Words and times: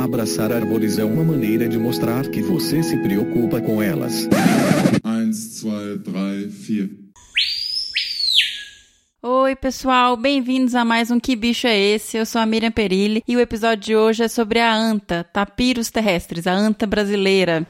Abraçar 0.00 0.50
árvores 0.50 0.98
é 0.98 1.04
uma 1.04 1.22
maneira 1.22 1.68
de 1.68 1.78
mostrar 1.78 2.26
que 2.26 2.40
você 2.40 2.82
se 2.82 2.96
preocupa 2.96 3.60
com 3.60 3.82
elas. 3.82 4.26
1, 5.04 5.24
2, 5.28 6.02
3, 6.02 6.66
4. 6.66 7.10
Oi, 9.22 9.54
pessoal, 9.54 10.16
bem-vindos 10.16 10.74
a 10.74 10.86
mais 10.86 11.10
um 11.10 11.20
Que 11.20 11.36
Bicho 11.36 11.66
é 11.66 11.78
Esse? 11.78 12.16
Eu 12.16 12.24
sou 12.24 12.40
a 12.40 12.46
Miriam 12.46 12.70
Perilli 12.70 13.22
e 13.28 13.36
o 13.36 13.40
episódio 13.40 13.84
de 13.84 13.94
hoje 13.94 14.24
é 14.24 14.28
sobre 14.28 14.58
a 14.58 14.74
anta, 14.74 15.22
tapiros 15.22 15.90
terrestres, 15.90 16.46
a 16.46 16.52
anta 16.52 16.86
brasileira. 16.86 17.66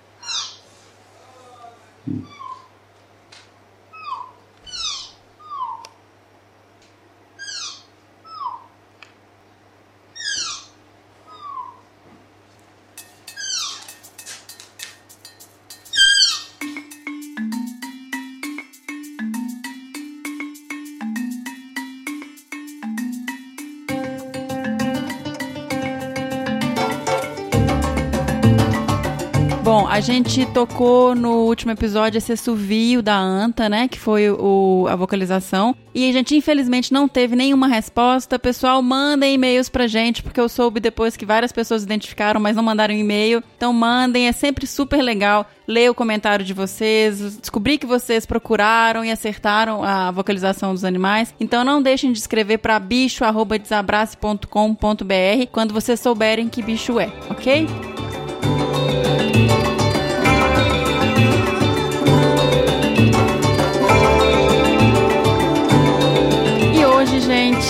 A 30.00 30.02
gente 30.02 30.46
tocou 30.46 31.14
no 31.14 31.44
último 31.44 31.72
episódio 31.72 32.16
esse 32.16 32.32
assovio 32.32 33.02
da 33.02 33.18
Anta, 33.18 33.68
né? 33.68 33.86
Que 33.86 34.00
foi 34.00 34.30
o, 34.30 34.86
a 34.88 34.96
vocalização. 34.96 35.76
E 35.94 36.08
a 36.08 36.12
gente, 36.12 36.34
infelizmente, 36.34 36.90
não 36.90 37.06
teve 37.06 37.36
nenhuma 37.36 37.68
resposta. 37.68 38.38
Pessoal, 38.38 38.80
mandem 38.80 39.34
e-mails 39.34 39.68
pra 39.68 39.86
gente, 39.86 40.22
porque 40.22 40.40
eu 40.40 40.48
soube 40.48 40.80
depois 40.80 41.18
que 41.18 41.26
várias 41.26 41.52
pessoas 41.52 41.82
identificaram, 41.82 42.40
mas 42.40 42.56
não 42.56 42.62
mandaram 42.62 42.94
e-mail. 42.94 43.44
Então 43.58 43.74
mandem, 43.74 44.26
é 44.26 44.32
sempre 44.32 44.66
super 44.66 45.02
legal 45.02 45.44
ler 45.68 45.90
o 45.90 45.94
comentário 45.94 46.46
de 46.46 46.54
vocês, 46.54 47.36
descobrir 47.38 47.76
que 47.76 47.84
vocês 47.84 48.24
procuraram 48.24 49.04
e 49.04 49.10
acertaram 49.10 49.84
a 49.84 50.10
vocalização 50.10 50.72
dos 50.72 50.82
animais. 50.82 51.34
Então 51.38 51.62
não 51.62 51.82
deixem 51.82 52.10
de 52.10 52.18
escrever 52.18 52.56
para 52.56 52.78
bicho@desabrace.com.br 52.78 55.46
quando 55.52 55.74
vocês 55.74 56.00
souberem 56.00 56.48
que 56.48 56.62
bicho 56.62 56.98
é, 56.98 57.12
ok? 57.28 57.66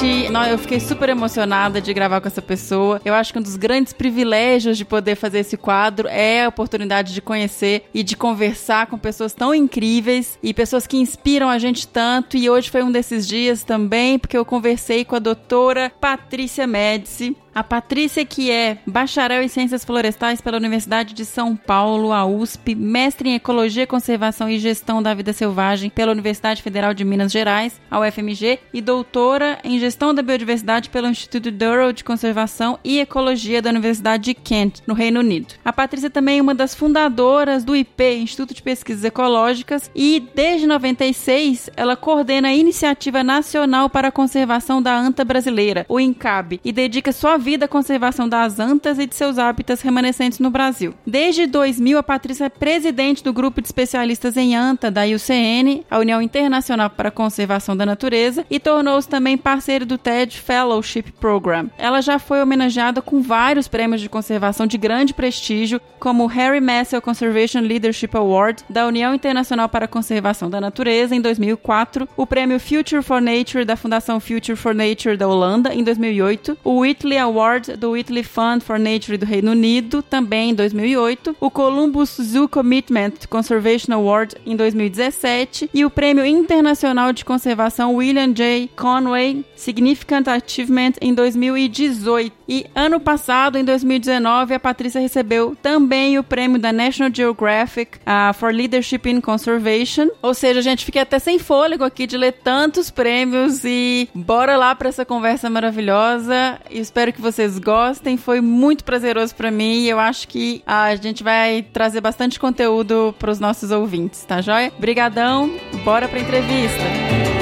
Gente, 0.01 0.29
nó- 0.31 0.47
eu 0.47 0.59
fiquei 0.59 0.81
super 0.81 1.09
emocionada 1.09 1.81
de 1.81 1.93
gravar 1.93 2.21
com 2.21 2.29
essa 2.29 2.41
pessoa. 2.43 3.01
Eu 3.05 3.15
acho 3.15 3.33
que 3.33 3.39
um 3.39 3.43
dos 3.43 3.57
grandes 3.57 3.93
privilégios 3.93 4.79
de 4.79 4.85
poder 4.85 5.15
fazer 5.17 5.41
esse 5.41 5.57
quadro 5.57 6.09
é 6.09 6.45
a 6.45 6.49
oportunidade 6.49 7.13
de 7.13 7.21
conhecer 7.21 7.85
e 7.93 8.03
de 8.03 8.17
conversar 8.17 8.87
com 8.87 8.99
pessoas 8.99 9.33
tão 9.33 9.55
incríveis 9.55 10.39
e 10.43 10.55
pessoas 10.55 10.87
que 10.87 10.97
inspiram 10.97 11.49
a 11.49 11.59
gente 11.59 11.87
tanto. 11.87 12.37
E 12.37 12.49
hoje 12.49 12.71
foi 12.71 12.83
um 12.83 12.91
desses 12.91 13.27
dias 13.27 13.63
também, 13.63 14.19
porque 14.19 14.37
eu 14.37 14.45
conversei 14.45 15.05
com 15.05 15.17
a 15.17 15.21
doutora 15.21 15.93
Patrícia 16.01 16.67
Médici. 16.67 17.37
A 17.53 17.65
Patrícia, 17.65 18.25
que 18.25 18.49
é 18.51 18.79
bacharel 18.87 19.43
em 19.43 19.49
Ciências 19.49 19.85
Florestais 19.85 20.41
pela 20.41 20.57
Universidade 20.57 21.15
de 21.15 21.25
São 21.25 21.57
Paulo, 21.57 22.13
a 22.13 22.25
USP, 22.25 22.77
mestre 22.77 23.29
em 23.29 23.35
Ecologia, 23.35 23.89
Conservação 23.89 24.49
e 24.49 24.59
Gestão 24.59 25.03
da 25.03 25.13
Vida 25.15 25.33
Selvagem 25.33 25.91
pela 25.91 26.13
Universidade 26.13 26.63
Federal 26.63 26.95
de 26.95 27.05
Minas 27.05 27.33
Gerais, 27.33 27.81
a 27.91 27.99
UFMG, 27.99 28.61
e 28.73 28.81
doutora 28.81 29.59
em 29.65 29.81
Gestão 29.81 30.15
da 30.15 30.23
Biodiversidade 30.23 30.91
pelo 30.91 31.09
Instituto 31.09 31.51
Durrell 31.51 31.93
de 31.93 32.05
Conservação 32.05 32.79
e 32.85 33.01
Ecologia 33.01 33.61
da 33.61 33.71
Universidade 33.71 34.25
de 34.25 34.35
Kent, 34.35 34.83
no 34.87 34.95
Reino 34.95 35.19
Unido. 35.19 35.55
A 35.65 35.73
Patrícia 35.73 36.09
também 36.09 36.39
é 36.39 36.43
uma 36.43 36.55
das 36.55 36.75
fundadoras 36.75 37.65
do 37.65 37.75
IP, 37.75 38.15
Instituto 38.15 38.55
de 38.55 38.63
Pesquisas 38.63 39.03
Ecológicas, 39.03 39.91
e 39.93 40.23
desde 40.35 40.69
96 40.69 41.69
ela 41.77 41.97
coordena 41.97 42.49
a 42.49 42.55
Iniciativa 42.55 43.25
Nacional 43.25 43.91
para 43.91 44.09
a 44.09 44.13
Conservação 44.13 44.81
da 44.81 44.97
Anta 44.97 45.25
Brasileira, 45.25 45.85
o 45.89 45.99
INCAB, 45.99 46.61
e 46.65 46.71
dedica 46.71 47.11
sua 47.11 47.40
vida 47.41 47.67
conservação 47.67 48.29
das 48.29 48.61
antas 48.61 48.99
e 48.99 49.07
de 49.07 49.15
seus 49.15 49.39
hábitats 49.39 49.81
remanescentes 49.81 50.39
no 50.39 50.51
Brasil. 50.51 50.95
Desde 51.07 51.47
2000, 51.47 51.99
a 51.99 52.03
Patrícia 52.03 52.45
é 52.45 52.49
presidente 52.49 53.25
do 53.25 53.33
grupo 53.33 53.61
de 53.61 53.67
especialistas 53.67 54.37
em 54.37 54.55
anta 54.55 54.91
da 54.91 55.03
IUCN, 55.03 55.85
a 55.91 55.99
União 55.99 56.21
Internacional 56.21 56.91
para 56.91 57.09
a 57.09 57.13
Conservação 57.13 57.77
da 57.77 57.87
Natureza, 57.87 58.45
e 58.51 58.61
tornou-se 58.61 59.09
também 59.09 59.37
parceira 59.37 59.85
do 59.85 59.97
TED 59.97 60.39
Fellowship 60.39 61.13
Program. 61.19 61.71
Ela 61.79 62.01
já 62.01 62.19
foi 62.19 62.43
homenageada 62.43 63.01
com 63.01 63.23
vários 63.23 63.67
prêmios 63.67 64.01
de 64.01 64.09
conservação 64.09 64.67
de 64.67 64.77
grande 64.77 65.15
prestígio, 65.15 65.81
como 65.99 66.25
o 66.25 66.27
Harry 66.27 66.61
Massel 66.61 67.03
Conservation 67.03 67.61
Leadership 67.61 68.11
Award 68.15 68.65
da 68.69 68.87
União 68.87 69.15
Internacional 69.15 69.69
para 69.69 69.87
a 69.87 69.89
Conservação 69.89 70.51
da 70.51 70.61
Natureza 70.61 71.15
em 71.15 71.21
2004, 71.21 72.09
o 72.17 72.27
prêmio 72.27 72.61
Future 72.61 73.03
for 73.03 73.21
Nature 73.21 73.65
da 73.65 73.77
Fundação 73.77 74.21
Future 74.21 74.57
for 74.57 74.75
Nature 74.75 75.17
da 75.17 75.27
Holanda 75.27 75.73
em 75.75 75.83
2008, 75.83 76.59
o 76.63 76.81
Whitley 76.81 77.19
Award 77.19 77.30
do 77.79 77.93
Whitley 77.93 78.25
Fund 78.25 78.63
for 78.63 78.79
Nature 78.79 79.17
do 79.17 79.27
Reino 79.27 79.53
Unido 79.53 80.03
também 80.03 80.51
em 80.51 80.55
2008, 80.55 81.37
o 81.41 81.51
Columbus 81.51 82.17
Zoo 82.21 82.49
Commitment 82.49 83.13
Conservation 83.29 83.93
Award 83.93 84.35
em 84.45 84.57
2017 84.57 85.71
e 85.73 85.85
o 85.85 85.91
Prêmio 85.91 86.25
Internacional 86.25 87.13
de 87.13 87.25
Conservação 87.25 87.95
William 87.95 88.33
J. 88.33 88.69
Conway 88.77 89.45
Significant 89.55 90.27
Achievement 90.27 90.93
em 91.01 91.15
2018. 91.15 92.40
E 92.51 92.67
ano 92.75 92.99
passado, 92.99 93.57
em 93.57 93.65
2019, 93.65 94.55
a 94.55 94.59
Patrícia 94.59 95.01
recebeu 95.01 95.57
também 95.63 96.19
o 96.19 96.25
prêmio 96.25 96.59
da 96.59 96.73
National 96.73 97.09
Geographic 97.15 97.99
uh, 97.99 98.35
for 98.35 98.53
Leadership 98.53 99.03
in 99.09 99.21
Conservation. 99.21 100.09
Ou 100.21 100.35
seja, 100.35 100.61
gente, 100.61 100.85
fiquei 100.85 101.01
até 101.01 101.21
sem 101.21 101.39
fôlego 101.39 101.85
aqui 101.85 102.09
de 102.09 102.17
ler 102.19 102.33
tantos 102.33 102.91
prêmios 102.91 103.63
e 103.65 104.09
bora 104.13 104.57
lá 104.57 104.75
para 104.75 104.89
essa 104.89 105.05
conversa 105.05 105.49
maravilhosa. 105.49 106.59
Espero 106.69 107.13
que 107.13 107.21
vocês 107.21 107.57
gostem. 107.57 108.17
Foi 108.17 108.41
muito 108.41 108.83
prazeroso 108.83 109.33
para 109.37 109.53
mim 109.53 109.83
e 109.83 109.89
eu 109.89 110.01
acho 110.01 110.27
que 110.27 110.61
a 110.67 110.97
gente 110.97 111.23
vai 111.23 111.63
trazer 111.73 112.01
bastante 112.01 112.41
conteúdo 112.41 113.15
para 113.17 113.31
os 113.31 113.39
nossos 113.39 113.71
ouvintes, 113.71 114.25
tá 114.25 114.41
joia? 114.41 114.73
Brigadão. 114.77 115.49
Bora 115.85 116.09
para 116.09 116.19
entrevista. 116.19 117.40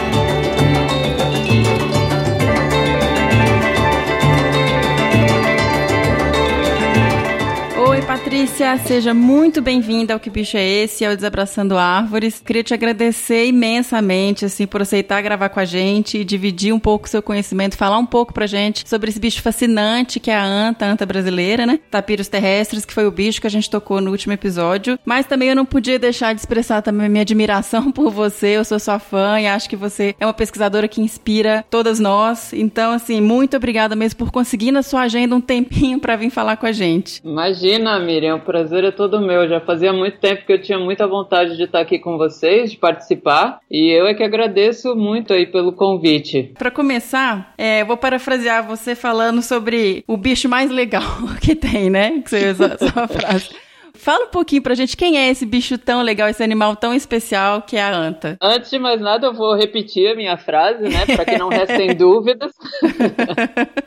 Patrícia, 8.08 8.74
seja 8.78 9.12
muito 9.12 9.60
bem-vinda 9.60 10.14
ao 10.14 10.19
Que 10.19 10.30
Bicho 10.30 10.56
é 10.56 10.66
Esse, 10.66 11.04
ao 11.04 11.14
Desabraçando 11.14 11.76
Árvores. 11.76 12.41
Queria 12.42 12.64
te 12.64 12.72
agradecer 12.72 13.44
imensamente, 13.44 14.46
assim, 14.46 14.66
por 14.66 14.80
aceitar 14.80 15.20
gravar 15.20 15.50
com 15.50 15.60
a 15.60 15.66
gente 15.66 16.16
e 16.16 16.24
dividir 16.24 16.72
um 16.72 16.78
pouco 16.78 17.04
o 17.04 17.08
seu 17.08 17.22
conhecimento, 17.22 17.76
falar 17.76 17.98
um 17.98 18.06
pouco 18.06 18.32
pra 18.32 18.47
gente 18.47 18.88
sobre 18.88 19.10
esse 19.10 19.20
bicho 19.20 19.42
fascinante 19.42 20.18
que 20.18 20.30
é 20.30 20.34
a 20.34 20.42
anta, 20.42 20.86
a 20.86 20.91
anta 20.91 21.04
brasileira, 21.04 21.66
né? 21.66 21.80
Tapiros 21.91 22.28
terrestres, 22.28 22.86
que 22.86 22.94
foi 22.94 23.06
o 23.06 23.10
bicho 23.10 23.42
que 23.42 23.47
a 23.47 23.50
gente 23.50 23.68
tocou 23.68 24.00
no 24.00 24.10
último 24.10 24.32
episódio. 24.32 24.98
Mas 25.04 25.26
também 25.26 25.50
eu 25.50 25.56
não 25.56 25.66
podia 25.66 25.98
deixar 25.98 26.32
de 26.32 26.41
expressar 26.41 26.80
também 26.80 27.10
minha 27.10 27.20
admiração 27.20 27.92
por 27.92 28.10
você, 28.10 28.56
eu 28.56 28.64
sou 28.64 28.78
sua 28.78 28.98
fã 28.98 29.38
e 29.38 29.47
acho 29.47 29.68
que 29.68 29.76
você 29.76 30.14
é 30.18 30.24
uma 30.24 30.32
pesquisadora 30.32 30.88
que 30.88 31.02
inspira 31.02 31.62
todas 31.68 32.00
nós. 32.00 32.54
Então, 32.54 32.92
assim, 32.92 33.20
muito 33.20 33.54
obrigada 33.54 33.94
mesmo 33.94 34.18
por 34.18 34.30
conseguir 34.30 34.72
na 34.72 34.82
sua 34.82 35.02
agenda 35.02 35.36
um 35.36 35.42
tempinho 35.42 36.00
pra 36.00 36.16
vir 36.16 36.30
falar 36.30 36.56
com 36.56 36.64
a 36.64 36.72
gente. 36.72 37.20
Imagina, 37.22 37.97
Miriam, 37.98 38.36
o 38.36 38.41
prazer 38.41 38.84
é 38.84 38.91
todo 38.91 39.20
meu. 39.20 39.48
Já 39.48 39.60
fazia 39.60 39.92
muito 39.92 40.19
tempo 40.19 40.44
que 40.44 40.53
eu 40.53 40.60
tinha 40.60 40.78
muita 40.78 41.06
vontade 41.06 41.56
de 41.56 41.64
estar 41.64 41.81
aqui 41.81 41.98
com 41.98 42.16
vocês, 42.16 42.72
de 42.72 42.76
participar, 42.76 43.60
e 43.70 43.91
eu 43.91 44.06
é 44.06 44.14
que 44.14 44.22
agradeço 44.22 44.94
muito 44.94 45.32
aí 45.32 45.47
pelo 45.47 45.72
convite. 45.72 46.53
Para 46.59 46.70
começar, 46.70 47.53
é, 47.56 47.82
eu 47.82 47.86
vou 47.86 47.97
parafrasear 47.97 48.66
você 48.66 48.94
falando 48.94 49.42
sobre 49.42 50.04
o 50.06 50.16
bicho 50.16 50.48
mais 50.48 50.70
legal 50.70 51.03
que 51.41 51.54
tem, 51.54 51.91
né? 51.91 52.20
Que 52.22 52.31
você 52.31 52.50
usa 52.50 52.76
essa 52.81 53.06
frase. 53.09 53.67
Fala 53.98 54.27
um 54.27 54.28
pouquinho 54.28 54.62
pra 54.62 54.74
gente 54.74 54.97
quem 54.97 55.18
é 55.18 55.28
esse 55.28 55.45
bicho 55.45 55.77
tão 55.77 56.03
legal, 56.03 56.28
esse 56.28 56.42
animal 56.42 56.77
tão 56.77 56.95
especial 56.95 57.62
que 57.62 57.77
é 57.77 57.83
a 57.83 57.95
anta. 57.95 58.36
Antes 58.41 58.71
de 58.71 58.78
mais 58.78 59.00
nada, 59.00 59.27
eu 59.27 59.34
vou 59.34 59.54
repetir 59.56 60.12
a 60.12 60.15
minha 60.15 60.36
frase, 60.36 60.84
né? 60.84 61.04
Para 61.04 61.24
que 61.24 61.36
não 61.36 61.48
restem 61.48 61.95
dúvidas. 61.97 62.53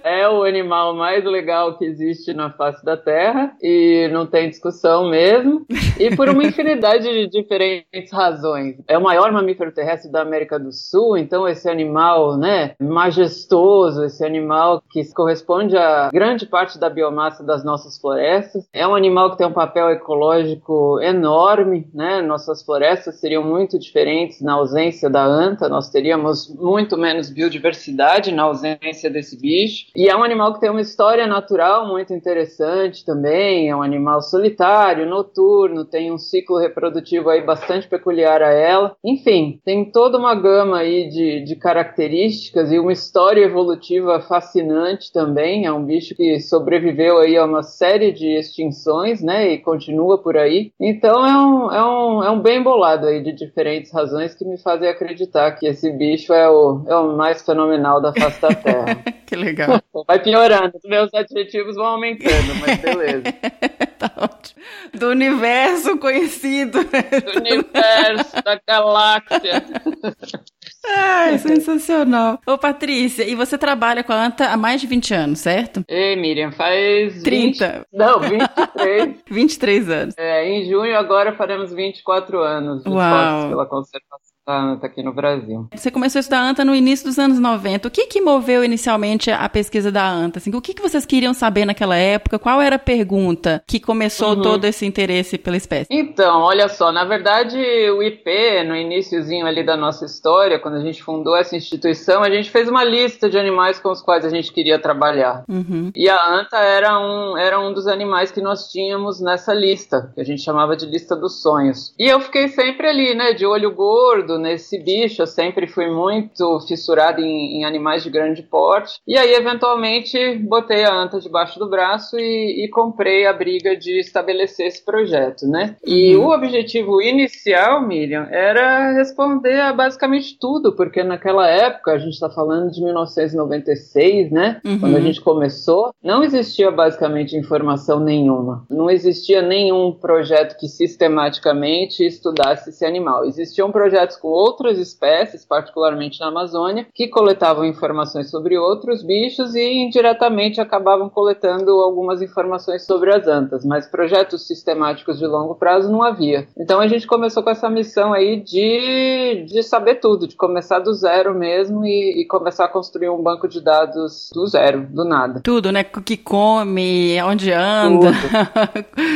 é 0.04 0.28
o 0.28 0.44
animal 0.44 0.94
mais 0.96 1.24
legal 1.24 1.78
que 1.78 1.86
existe 1.86 2.34
na 2.34 2.52
face 2.52 2.84
da 2.84 2.98
Terra 2.98 3.54
e 3.62 4.10
não 4.12 4.26
tem 4.26 4.50
discussão 4.50 5.10
mesmo. 5.10 5.66
E 5.98 6.14
por 6.16 6.28
uma 6.30 6.44
infinidade 6.44 7.04
de 7.04 7.28
diferentes 7.28 8.12
razões. 8.12 8.76
É 8.88 8.98
o 8.98 9.02
maior 9.02 9.32
mamífero 9.32 9.72
terrestre 9.72 10.12
da 10.12 10.22
América 10.22 10.60
do 10.60 10.72
Sul, 10.72 11.18
então 11.18 11.48
esse 11.48 11.70
animal, 11.70 12.38
né, 12.38 12.76
majestoso, 12.82 14.04
esse 14.04 14.26
animal 14.26 14.84
que 14.92 15.02
corresponde 15.14 15.78
a 15.78 16.10
grande 16.12 16.46
parte 16.46 16.78
da 16.78 16.90
biomassa 16.90 17.44
das 17.44 17.64
nossas 17.64 17.98
florestas. 17.98 18.68
É 18.74 18.88
um 18.88 18.96
animal 18.96 19.32
que 19.32 19.38
tem 19.38 19.48
um 19.48 19.54
papel 19.54 19.90
ecológico 20.02 21.00
enorme, 21.02 21.88
né? 21.94 22.22
Nossas 22.22 22.64
florestas 22.64 23.20
seriam 23.20 23.44
muito 23.44 23.80
diferentes 23.80 24.42
na 24.42 24.54
ausência 24.54 25.10
da 25.10 25.24
anta, 25.24 25.70
nós 25.70 25.90
teríamos 25.90 26.54
muito 26.56 26.98
menos 26.98 27.30
biodiversidade 27.30 28.32
na 28.32 28.44
ausência 28.44 29.10
desse 29.10 29.40
bicho. 29.40 29.88
E 29.96 30.10
é 30.10 30.16
um 30.16 30.24
animal 30.24 30.54
que 30.54 30.60
tem 30.60 30.70
uma 30.70 30.82
história 30.82 31.26
natural 31.28 31.88
muito 31.88 32.14
interessante 32.14 33.06
também, 33.06 33.70
é 33.70 33.76
um 33.76 33.82
animal 33.82 34.22
solitário, 34.22 35.06
noturno, 35.06 35.86
tem 35.86 36.12
um 36.12 36.18
ciclo 36.18 36.58
reprodutivo 36.58 37.30
aí 37.30 37.42
bastante 37.42 37.88
peculiar 37.88 38.42
a 38.42 38.52
ela. 38.52 38.96
Enfim, 39.04 39.60
tem 39.64 39.92
toda 39.92 40.18
uma 40.18 40.34
gama 40.36 40.78
aí 40.78 41.10
de, 41.10 41.44
de 41.44 41.56
características 41.56 42.72
e 42.72 42.80
uma 42.80 42.92
história 42.92 43.44
evolutiva 43.44 44.20
fascinante 44.22 45.12
também. 45.12 45.66
É 45.66 45.72
um 45.72 45.84
bicho 45.84 46.16
que 46.16 46.40
sobreviveu 46.40 47.20
aí 47.20 47.38
a 47.38 47.46
uma 47.46 47.64
série 47.64 48.12
de 48.12 48.28
extinções, 48.28 49.22
né? 49.22 49.52
E 49.52 49.58
continua 49.60 49.91
por 50.18 50.38
aí. 50.38 50.72
Então 50.80 51.26
é 51.26 51.38
um, 51.38 51.72
é 51.72 51.86
um, 51.86 52.24
é 52.24 52.32
um 52.32 52.40
bem 52.40 52.62
bolado 52.62 53.08
aí 53.08 53.22
de 53.24 53.32
diferentes 53.34 53.92
razões 53.92 54.34
que 54.36 54.46
me 54.46 54.58
fazem 54.58 54.90
acreditar 54.90 55.52
que 55.52 55.68
esse 55.68 55.92
bicho 55.92 56.34
é 56.34 56.50
o, 56.50 56.84
é 56.88 56.96
o 56.96 57.16
mais 57.16 57.44
fenomenal 57.44 58.02
da 58.02 58.14
face 58.14 58.42
da 58.42 58.54
Terra. 58.54 59.04
que 59.26 59.36
legal. 59.36 59.82
Vai 60.08 60.20
piorando, 60.20 60.78
os 60.78 60.90
meus 60.90 61.14
adjetivos 61.14 61.76
vão 61.76 61.86
aumentando, 61.86 62.56
mas 62.60 62.80
beleza. 62.80 63.24
tá 63.98 64.12
ótimo. 64.18 64.62
Do 64.94 65.10
universo 65.10 65.98
conhecido. 65.98 66.80
Do 66.84 67.40
universo, 67.40 68.44
da 68.44 68.60
galáxia. 68.68 69.64
Ai, 70.86 71.38
sensacional. 71.40 72.40
Ô, 72.46 72.58
Patrícia, 72.58 73.24
e 73.24 73.36
você 73.36 73.58
trabalha 73.58 74.04
com 74.04 74.12
a 74.12 74.26
Anta 74.26 74.48
há 74.48 74.58
mais 74.58 74.82
de 74.82 74.88
20 74.88 75.14
anos, 75.14 75.40
certo? 75.40 75.84
Ei, 75.88 76.16
Miriam, 76.16 76.52
faz 76.52 77.22
30. 77.22 77.68
20... 77.68 77.86
Não, 77.94 78.20
23. 78.20 79.16
23 79.30 79.90
anos. 79.90 80.16
É, 80.18 80.48
em 80.48 80.66
junho 80.70 80.98
agora 80.98 81.34
faremos 81.36 81.72
24 81.74 82.40
anos 82.40 82.84
de 82.84 82.90
Uau. 82.90 83.50
pela 83.50 83.66
conservação 83.66 84.31
da 84.46 84.60
anta 84.60 84.88
aqui 84.88 85.04
no 85.04 85.14
Brasil. 85.14 85.68
Você 85.74 85.92
começou 85.92 86.18
a 86.20 86.22
estudar 86.22 86.42
anta 86.42 86.66
no 86.66 86.74
início 86.74 87.06
dos 87.06 87.20
anos 87.20 87.38
90. 87.40 87.88
O 87.88 87.92
que 87.92 88.08
que 88.08 88.20
moveu 88.22 88.64
inicialmente 88.64 89.30
a 89.30 89.48
pesquisa 89.48 89.92
da 89.92 90.08
anta? 90.10 90.40
Assim, 90.40 90.54
o 90.56 90.62
que 90.62 90.74
que 90.74 90.82
vocês 90.82 91.06
queriam 91.06 91.34
saber 91.34 91.64
naquela 91.66 91.96
época? 91.96 92.40
Qual 92.40 92.60
era 92.60 92.76
a 92.76 92.80
pergunta 92.80 93.64
que 93.68 93.80
começou 93.80 94.32
Uhum. 94.36 94.42
todo 94.42 94.66
esse 94.66 94.86
interesse 94.86 95.38
pela 95.38 95.58
espécie? 95.58 95.88
Então, 95.92 96.42
olha 96.42 96.68
só, 96.70 96.92
na 96.92 97.04
verdade 97.06 97.58
o 97.92 98.02
IP, 98.02 98.64
no 98.66 98.76
iniciozinho 98.76 99.46
ali 99.46 99.64
da 99.64 99.78
nossa 99.78 100.06
história, 100.06 100.60
quando 100.60 100.76
a 100.78 100.82
gente 100.82 101.04
fundou 101.04 101.36
essa 101.36 101.56
instituição, 101.56 102.24
a 102.24 102.30
gente 102.30 102.50
fez 102.50 102.68
uma 102.68 102.84
lista 102.84 103.30
de 103.30 103.38
animais 103.38 103.80
com 103.80 103.90
os 103.92 104.02
quais 104.02 104.26
a 104.26 104.30
gente 104.30 104.52
queria 104.52 104.80
trabalhar. 104.80 105.44
Uhum. 105.48 105.92
E 105.96 106.10
a 106.10 106.18
anta 106.30 106.58
era 106.58 107.00
um, 107.00 107.38
era 107.38 107.60
um 107.60 107.74
dos 107.74 107.88
animais 107.88 108.32
que 108.32 108.42
nós 108.42 108.72
tínhamos 108.72 109.22
nessa 109.22 109.54
lista, 109.54 110.12
que 110.16 110.22
a 110.22 110.26
gente 110.26 110.42
chamava 110.42 110.76
de 110.76 110.86
lista 110.88 111.16
dos 111.16 111.42
sonhos. 111.42 111.94
E 112.00 112.08
eu 112.08 112.20
fiquei 112.20 112.48
sempre 112.48 112.88
ali, 112.88 113.14
né, 113.14 113.34
de 113.34 113.46
olho 113.46 113.72
gordo 113.74 114.31
nesse 114.38 114.78
bicho, 114.80 115.22
eu 115.22 115.28
sempre 115.28 115.68
fui 115.68 115.90
muito 115.90 116.60
fissurado 116.68 117.22
em, 117.22 117.60
em 117.60 117.66
animais 117.66 118.04
de 118.04 118.10
grande 118.10 118.42
porte. 118.44 119.00
E 119.08 119.18
aí, 119.18 119.34
eventualmente, 119.34 120.36
botei 120.40 120.84
a 120.84 120.94
anta 120.94 121.20
debaixo 121.20 121.58
do 121.60 121.70
braço 121.70 122.18
e, 122.20 122.66
e 122.66 122.70
comprei 122.70 123.26
a 123.26 123.34
briga 123.34 123.76
de 123.76 124.00
estabelecer 124.00 124.68
esse 124.68 124.84
projeto, 124.84 125.48
né? 125.48 125.76
E 125.86 126.16
Uhum. 126.16 126.26
o 126.28 126.34
objetivo 126.34 127.02
inicial, 127.02 127.82
Miriam, 127.86 128.28
era 128.30 128.92
responder 128.94 129.60
a 129.60 129.74
basicamente 129.74 130.38
tudo, 130.40 130.74
porque 130.76 131.04
naquela 131.04 131.48
época, 131.48 131.92
a 131.94 131.98
gente 131.98 132.14
está 132.14 132.30
falando 132.30 132.72
de 132.72 132.82
1996, 132.84 134.32
né? 134.32 134.62
Uhum. 134.66 134.80
Quando 134.80 134.98
a 134.98 135.00
gente 135.02 135.22
começou, 135.22 135.94
não 136.04 136.24
existia 136.24 136.72
basicamente 136.72 137.36
informação 137.36 138.00
nenhuma. 138.00 138.66
Não 138.70 138.90
existia 138.90 139.42
nenhum 139.42 139.92
projeto 139.92 140.58
que 140.58 140.68
sistematicamente 140.68 142.06
estudasse 142.06 142.70
esse 142.70 142.86
animal. 142.86 143.26
Existiam 143.26 143.72
projetos 143.72 144.16
com 144.22 144.28
outras 144.28 144.78
espécies, 144.78 145.46
particularmente 145.46 146.20
na 146.20 146.28
Amazônia, 146.28 146.88
que 146.94 147.08
coletavam 147.08 147.66
informações 147.66 148.30
sobre 148.30 148.58
outros 148.58 149.04
bichos 149.04 149.56
e 149.56 149.74
indiretamente 149.74 150.62
acabavam 150.62 151.10
coletando 151.10 151.72
algumas 151.72 152.22
informações 152.22 152.86
sobre 152.86 153.14
as 153.14 153.28
antas, 153.28 153.66
mas 153.66 153.88
projetos 153.88 154.48
sistemáticos 154.48 155.18
de 155.18 155.26
longo 155.26 155.56
prazo 155.56 155.92
não 155.92 156.04
havia. 156.04 156.48
Então 156.58 156.80
a 156.80 156.88
gente 156.88 157.08
começou 157.08 157.44
com 157.44 157.50
essa 157.50 157.70
missão 157.70 158.14
aí 158.14 158.42
de, 158.42 159.46
de 159.48 159.64
saber 159.64 159.96
tudo, 159.96 160.28
de 160.28 160.36
começar 160.36 160.80
do 160.80 160.94
zero 160.94 161.34
mesmo 161.34 161.86
e, 161.86 162.22
e 162.22 162.28
começar 162.28 162.66
a 162.66 162.70
construir 162.70 163.10
um 163.10 163.22
banco 163.22 163.48
de 163.48 163.62
dados 163.62 164.30
do 164.34 164.46
zero, 164.48 164.88
do 164.90 165.04
nada. 165.04 165.42
Tudo, 165.44 165.72
né? 165.72 165.86
O 165.96 166.02
que 166.02 166.18
come, 166.18 167.22
onde 167.24 167.52
anda. 167.52 168.12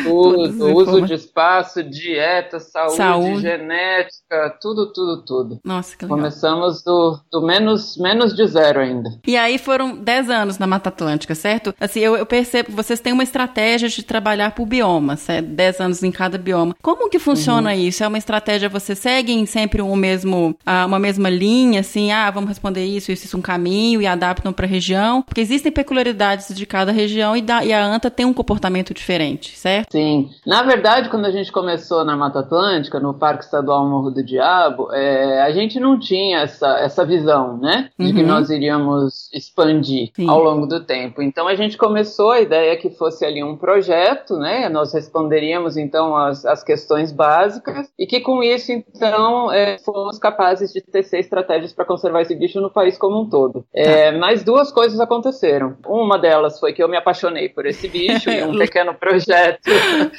Tudo, 0.04 0.44
as 0.46 0.56
uso 0.60 1.02
de 1.02 1.14
espaço, 1.14 1.84
dieta, 1.84 2.60
saúde, 2.60 2.96
Saúde. 2.96 3.42
genética, 3.42 4.58
tudo, 4.62 4.92
tudo, 4.96 5.22
tudo. 5.24 5.60
Nossa, 5.64 5.96
que 5.98 6.06
legal. 6.06 6.18
Começamos 6.18 6.82
do, 6.84 7.20
do 7.32 7.42
menos, 7.42 7.98
menos 7.98 8.34
de 8.36 8.48
zero 8.48 8.80
ainda. 8.80 9.10
E 9.28 9.36
aí 9.36 9.58
foram 9.58 9.96
10 9.98 10.30
anos 10.30 10.58
na 10.58 10.66
Mata 10.66 10.90
Atlântica, 10.90 11.36
certo? 11.36 11.74
Assim, 11.80 12.00
eu, 12.00 12.16
eu 12.16 12.26
percebo 12.26 12.70
que 12.70 12.76
vocês 12.76 13.00
têm 13.00 13.12
uma 13.14 13.24
estratégia 13.24 13.90
de 13.90 14.02
trabalhar 14.04 14.52
por 14.56 14.66
biomas, 14.66 15.20
certo? 15.20 15.48
10 15.50 15.82
anos 15.82 16.04
em 16.04 16.12
cada 16.12 16.38
bioma. 16.38 16.76
Como 16.82 17.10
que 17.10 17.20
funciona 17.20 17.72
Uhum. 17.72 17.76
isso? 17.80 18.04
É 18.04 18.08
uma 18.08 18.18
estratégia, 18.18 18.70
vocês 18.70 18.98
seguem 19.00 19.46
sempre 19.46 19.82
um 19.82 19.96
mesmo, 19.96 20.56
uma 20.88 21.00
mesma 21.00 21.30
linha, 21.30 21.82
assim, 21.82 22.12
ah, 22.12 22.32
vamos 22.32 22.48
responder 22.50 22.86
isso, 22.86 23.12
isso, 23.12 23.26
isso, 23.26 23.38
um 23.38 23.42
caminho 23.42 24.02
e 24.02 24.08
adaptam 24.08 24.54
para 24.54 24.66
a 24.66 24.70
região? 24.70 25.22
Porque 25.22 25.42
existem 25.42 25.72
peculiaridades 25.72 26.56
de 26.56 26.66
cada 26.66 26.92
região 26.92 27.36
e, 27.36 27.42
da, 27.42 27.64
e 27.66 27.74
a 27.74 27.84
anta 27.86 28.10
tem 28.10 28.26
um 28.26 28.34
comportamento 28.34 28.94
diferente, 28.94 29.58
certo? 29.58 29.92
Sim. 29.92 30.30
Na 30.46 30.64
verdade, 30.64 31.10
quando 31.10 31.26
a 31.26 31.32
gente 31.32 31.52
começou 31.52 32.04
na 32.06 32.16
Mata 32.16 32.40
Atlântica, 32.40 33.00
no 33.00 33.14
Parque 33.14 33.44
Estadual 33.44 33.86
Morro 33.88 34.12
do 34.12 34.24
Diabo, 34.24 34.85
é, 34.94 35.42
a 35.42 35.52
gente 35.52 35.80
não 35.80 36.00
tinha 36.00 36.40
essa, 36.40 36.80
essa 36.80 37.06
visão, 37.06 37.58
né? 37.58 37.90
De 38.00 38.14
que 38.14 38.22
Uhum. 38.22 38.28
nós 38.28 38.50
iríamos 38.50 39.30
expandir 39.34 40.12
Sim. 40.16 40.30
ao 40.30 40.42
longo 40.44 40.66
do 40.66 40.84
tempo. 40.86 41.22
Então 41.22 41.48
a 41.48 41.56
gente 41.56 41.78
começou 41.78 42.32
a 42.32 42.42
ideia 42.42 42.76
que 42.78 42.90
fosse 42.90 43.26
ali 43.26 43.44
um 43.44 43.56
projeto, 43.58 44.38
né? 44.38 44.70
Nós 44.70 44.94
responderíamos 44.94 45.78
então 45.78 46.16
as, 46.16 46.46
as 46.46 46.64
questões 46.64 47.12
básicas 47.12 47.90
e 47.98 48.06
que 48.06 48.20
com 48.20 48.42
isso, 48.44 48.72
então, 48.72 49.52
é, 49.52 49.78
fomos 49.80 50.18
capazes 50.20 50.72
de 50.72 50.82
tecer 50.82 51.20
estratégias 51.20 51.74
para 51.74 51.86
conservar 51.86 52.22
esse 52.22 52.36
bicho 52.36 52.60
no 52.62 52.70
país 52.72 52.98
como 52.98 53.22
um 53.22 53.30
todo. 53.30 53.66
É, 53.74 54.12
mas 54.12 54.44
duas 54.44 54.72
coisas 54.72 55.00
aconteceram. 55.00 55.78
Uma 55.86 56.18
delas 56.18 56.60
foi 56.60 56.74
que 56.74 56.84
eu 56.84 56.90
me 56.90 56.98
apaixonei 56.98 57.50
por 57.50 57.66
esse 57.66 57.88
bicho 57.88 58.30
em 58.30 58.44
um 58.44 58.56
pequeno 58.58 58.94
projeto 58.94 59.70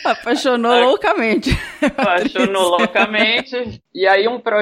Apaixonou 0.05 0.73
loucamente. 0.87 1.51
apaixonou 1.83 2.71
loucamente. 2.79 3.81
E 3.95 4.07
aí 4.07 4.29
um 4.29 4.39
projeto 4.39 4.56